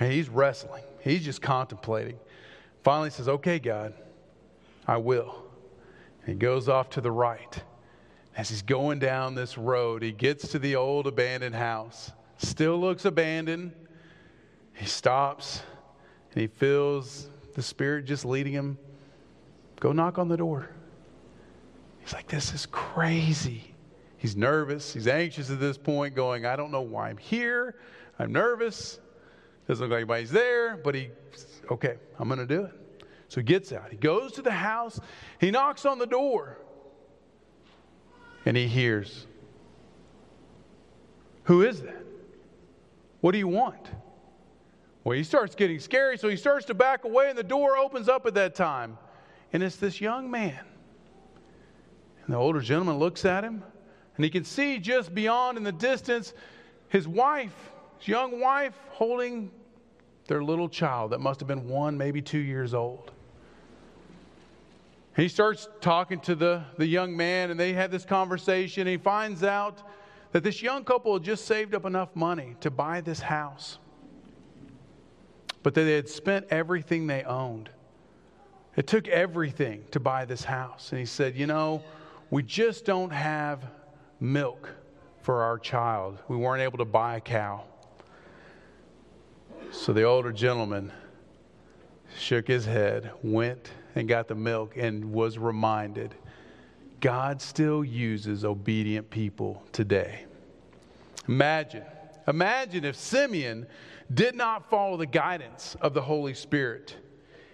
[0.00, 2.18] and he's wrestling, he's just contemplating.
[2.82, 3.94] Finally says, Okay, God,
[4.86, 5.44] I will.
[6.22, 7.62] And he goes off to the right.
[8.36, 12.12] As he's going down this road, he gets to the old abandoned house.
[12.38, 13.72] Still looks abandoned.
[14.74, 15.62] He stops
[16.32, 18.78] and he feels the Spirit just leading him.
[19.80, 20.70] Go knock on the door.
[22.00, 23.74] He's like, This is crazy.
[24.16, 24.94] He's nervous.
[24.94, 27.74] He's anxious at this point, going, I don't know why I'm here.
[28.18, 29.00] I'm nervous.
[29.66, 31.10] Doesn't look like anybody's there, but he,
[31.70, 33.04] okay, I'm going to do it.
[33.28, 33.90] So he gets out.
[33.90, 35.00] He goes to the house.
[35.40, 36.58] He knocks on the door
[38.44, 39.26] and he hears.
[41.44, 42.02] Who is that?
[43.20, 43.88] What do you want?
[45.04, 48.08] Well, he starts getting scary, so he starts to back away, and the door opens
[48.08, 48.98] up at that time.
[49.52, 50.60] And it's this young man.
[52.24, 53.62] And the older gentleman looks at him,
[54.16, 56.34] and he can see just beyond in the distance
[56.88, 59.50] his wife, his young wife, holding
[60.28, 63.10] their little child that must have been one, maybe two years old.
[65.14, 68.86] He starts talking to the, the young man, and they have this conversation.
[68.86, 69.82] He finds out
[70.32, 73.78] that this young couple had just saved up enough money to buy this house,
[75.62, 77.68] but that they had spent everything they owned.
[78.74, 80.90] It took everything to buy this house.
[80.90, 81.82] And he said, You know,
[82.30, 83.66] we just don't have
[84.18, 84.70] milk
[85.20, 86.18] for our child.
[86.28, 87.64] We weren't able to buy a cow.
[89.70, 90.90] So the older gentleman
[92.16, 96.14] shook his head, went and got the milk, and was reminded
[97.00, 100.24] God still uses obedient people today.
[101.28, 101.84] Imagine,
[102.28, 103.66] imagine if Simeon
[104.14, 106.96] did not follow the guidance of the Holy Spirit.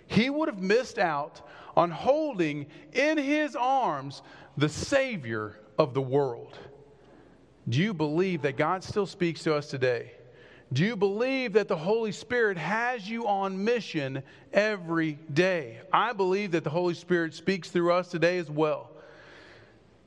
[0.06, 1.40] He would have missed out
[1.76, 4.22] on holding in his arms
[4.56, 6.58] the Savior of the world.
[7.68, 10.12] Do you believe that God still speaks to us today?
[10.72, 15.80] Do you believe that the Holy Spirit has you on mission every day?
[15.92, 18.90] I believe that the Holy Spirit speaks through us today as well.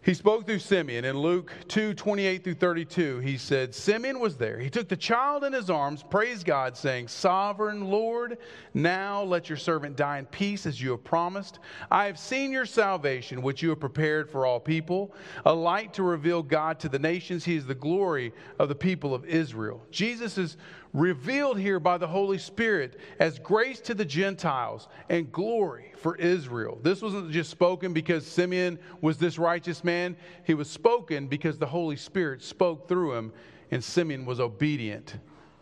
[0.03, 3.19] He spoke through Simeon in Luke 2 28 through 32.
[3.19, 4.57] He said, Simeon was there.
[4.57, 8.39] He took the child in his arms, praised God, saying, Sovereign Lord,
[8.73, 11.59] now let your servant die in peace as you have promised.
[11.91, 15.13] I have seen your salvation, which you have prepared for all people,
[15.45, 17.45] a light to reveal God to the nations.
[17.45, 19.83] He is the glory of the people of Israel.
[19.91, 20.57] Jesus is
[20.93, 26.79] revealed here by the Holy Spirit as grace to the Gentiles and glory for Israel.
[26.81, 31.65] This wasn't just spoken because Simeon was this righteous man, he was spoken because the
[31.65, 33.31] Holy Spirit spoke through him,
[33.71, 35.15] and Simeon was obedient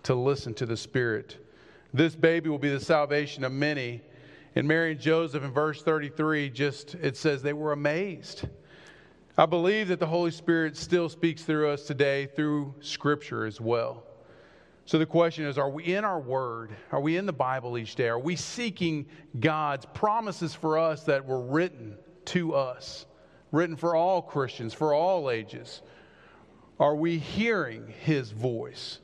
[0.04, 1.38] to listen to the Spirit.
[1.94, 4.02] This baby will be the salvation of many.
[4.56, 8.48] And Mary and Joseph in verse 33, just it says they were amazed.
[9.38, 14.04] I believe that the Holy Spirit still speaks through us today through Scripture as well.
[14.90, 16.72] So the question is are we in our word?
[16.92, 18.08] Are we in the Bible each day?
[18.08, 19.06] Are we seeking
[19.40, 23.06] God's promises for us that were written to us,
[23.52, 25.84] written for all Christians, for all ages?
[26.80, 28.98] Are we hearing his voice?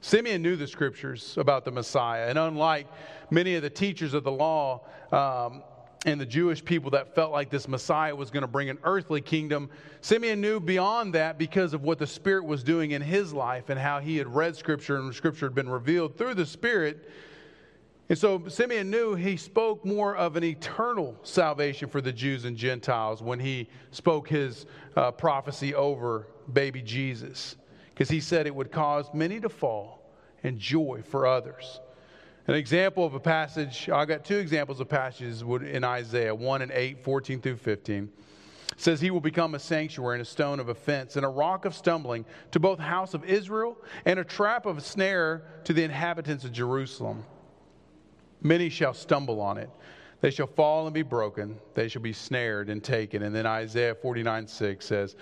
[0.00, 2.86] Simeon knew the scriptures about the Messiah, and unlike
[3.28, 5.64] many of the teachers of the law, um,
[6.06, 9.20] and the Jewish people that felt like this Messiah was going to bring an earthly
[9.20, 9.68] kingdom.
[10.00, 13.78] Simeon knew beyond that because of what the Spirit was doing in his life and
[13.78, 17.10] how he had read Scripture and Scripture had been revealed through the Spirit.
[18.08, 22.56] And so Simeon knew he spoke more of an eternal salvation for the Jews and
[22.56, 27.56] Gentiles when he spoke his uh, prophecy over baby Jesus,
[27.92, 30.08] because he said it would cause many to fall
[30.44, 31.80] and joy for others.
[32.48, 36.70] An example of a passage, I've got two examples of passages in Isaiah 1 and
[36.70, 38.04] 8, 14 through 15.
[38.04, 41.64] It says, He will become a sanctuary and a stone of offense and a rock
[41.64, 45.82] of stumbling to both house of Israel and a trap of a snare to the
[45.82, 47.24] inhabitants of Jerusalem.
[48.42, 49.70] Many shall stumble on it.
[50.20, 51.58] They shall fall and be broken.
[51.74, 53.24] They shall be snared and taken.
[53.24, 55.16] And then Isaiah 49 6 says,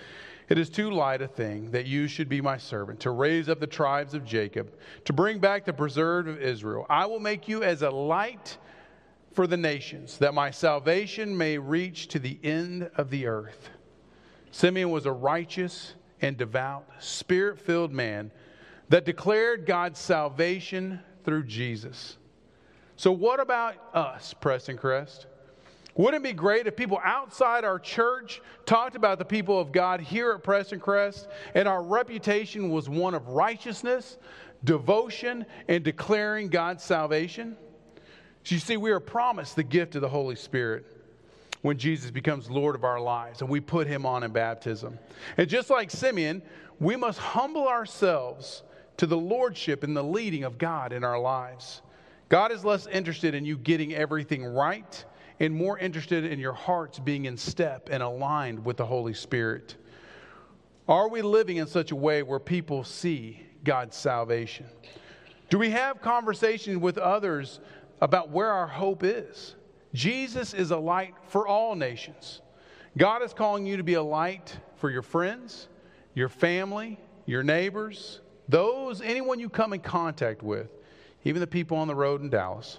[0.49, 3.61] it is too light a thing that you should be my servant, to raise up
[3.61, 4.73] the tribes of Jacob,
[5.05, 6.87] to bring back the preserved of Israel.
[6.91, 8.59] I will make you as a light
[9.33, 13.71] for the nations, that my salvation may reach to the end of the earth.
[14.51, 18.31] Simeon was a righteous and devout, spirit filled man
[18.89, 22.17] that declared God's salvation through Jesus.
[22.97, 25.27] So, what about us, Prestoncrest?
[25.97, 30.01] Wouldn't it be great if people outside our church talked about the people of God
[30.01, 34.17] here at Prestoncrest and our reputation was one of righteousness,
[34.65, 37.57] devotion, and declaring God's salvation?
[38.43, 40.85] So you see, we are promised the gift of the Holy Spirit
[41.63, 44.99] when Jesus becomes Lord of our lives and we put him on in baptism.
[45.37, 46.43] And just like Simeon,
[46.81, 48.65] we must humble ourselves
[48.97, 51.83] to the lordship and the leading of God in our lives.
[52.29, 55.05] God is less interested in you getting everything right
[55.41, 59.77] and more interested in your hearts being in step and aligned with the Holy Spirit?
[60.87, 64.67] Are we living in such a way where people see God's salvation?
[65.51, 67.61] Do we have conversations with others
[68.01, 69.55] about where our hope is?
[69.93, 72.41] Jesus is a light for all nations.
[72.97, 75.69] God is calling you to be a light for your friends,
[76.15, 80.69] your family, your neighbors, those, anyone you come in contact with,
[81.25, 82.79] even the people on the road in Dallas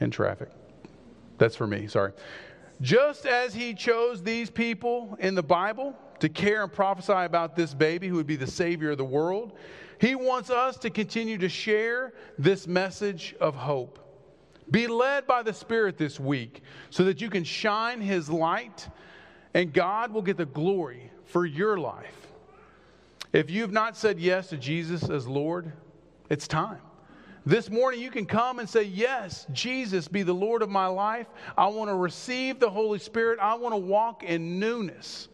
[0.00, 0.50] in traffic.
[1.42, 2.12] That's for me, sorry.
[2.80, 7.74] Just as he chose these people in the Bible to care and prophesy about this
[7.74, 9.54] baby who would be the Savior of the world.
[10.00, 13.98] He wants us to continue to share this message of hope.
[14.70, 18.88] Be led by the Spirit this week so that you can shine His light
[19.52, 22.28] and God will get the glory for your life.
[23.32, 25.72] If you've not said yes to Jesus as Lord,
[26.30, 26.78] it's time.
[27.44, 31.26] This morning, you can come and say, Yes, Jesus, be the Lord of my life.
[31.58, 33.40] I want to receive the Holy Spirit.
[33.40, 35.28] I want to walk in newness.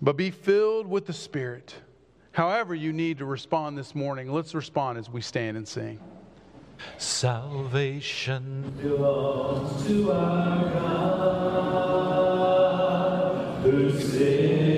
[0.00, 1.74] But be filled with the Spirit.
[2.32, 6.00] However, you need to respond this morning, let's respond as we stand and sing.
[6.96, 11.92] Salvation belongs to our God
[13.62, 14.71] who sits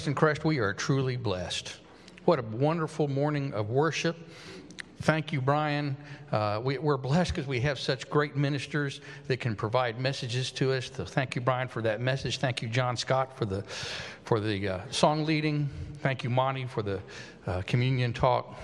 [0.00, 1.74] Prestoncrest, we are truly blessed.
[2.24, 4.16] What a wonderful morning of worship.
[5.02, 5.94] Thank you, Brian.
[6.32, 10.72] Uh, we, are blessed because we have such great ministers that can provide messages to
[10.72, 10.90] us.
[10.94, 12.38] So thank you, Brian, for that message.
[12.38, 13.62] Thank you, John Scott, for the
[14.24, 15.68] for the uh, song leading.
[15.98, 17.00] Thank you, Monty, for the
[17.46, 18.58] uh, communion talk.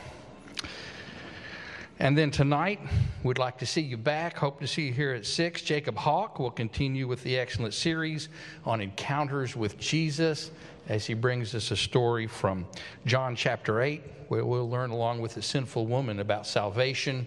[1.99, 2.79] And then tonight,
[3.23, 4.37] we'd like to see you back.
[4.37, 5.63] Hope to see you here at 6.
[5.63, 8.29] Jacob Hawk will continue with the excellent series
[8.67, 10.51] on encounters with Jesus
[10.91, 12.67] as he brings us a story from
[13.07, 17.27] John chapter 8, where we'll learn along with the sinful woman about salvation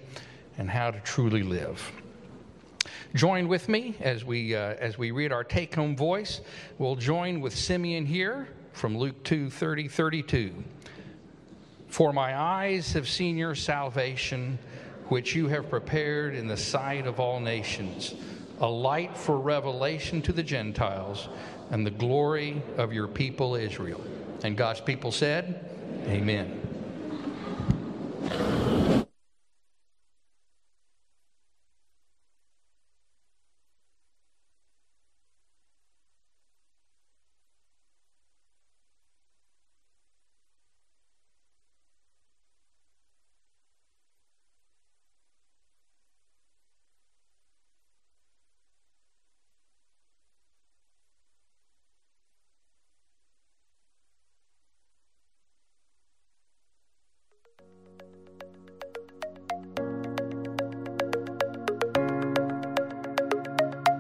[0.60, 1.92] and how to truly live.
[3.16, 6.42] Join with me as we, uh, as we read our take home voice.
[6.78, 10.54] We'll join with Simeon here from Luke 2 30 32.
[11.90, 14.60] For my eyes have seen your salvation,
[15.08, 18.14] which you have prepared in the sight of all nations,
[18.60, 21.28] a light for revelation to the Gentiles,
[21.72, 24.02] and the glory of your people Israel.
[24.44, 25.66] And God's people said,
[26.08, 26.56] Amen.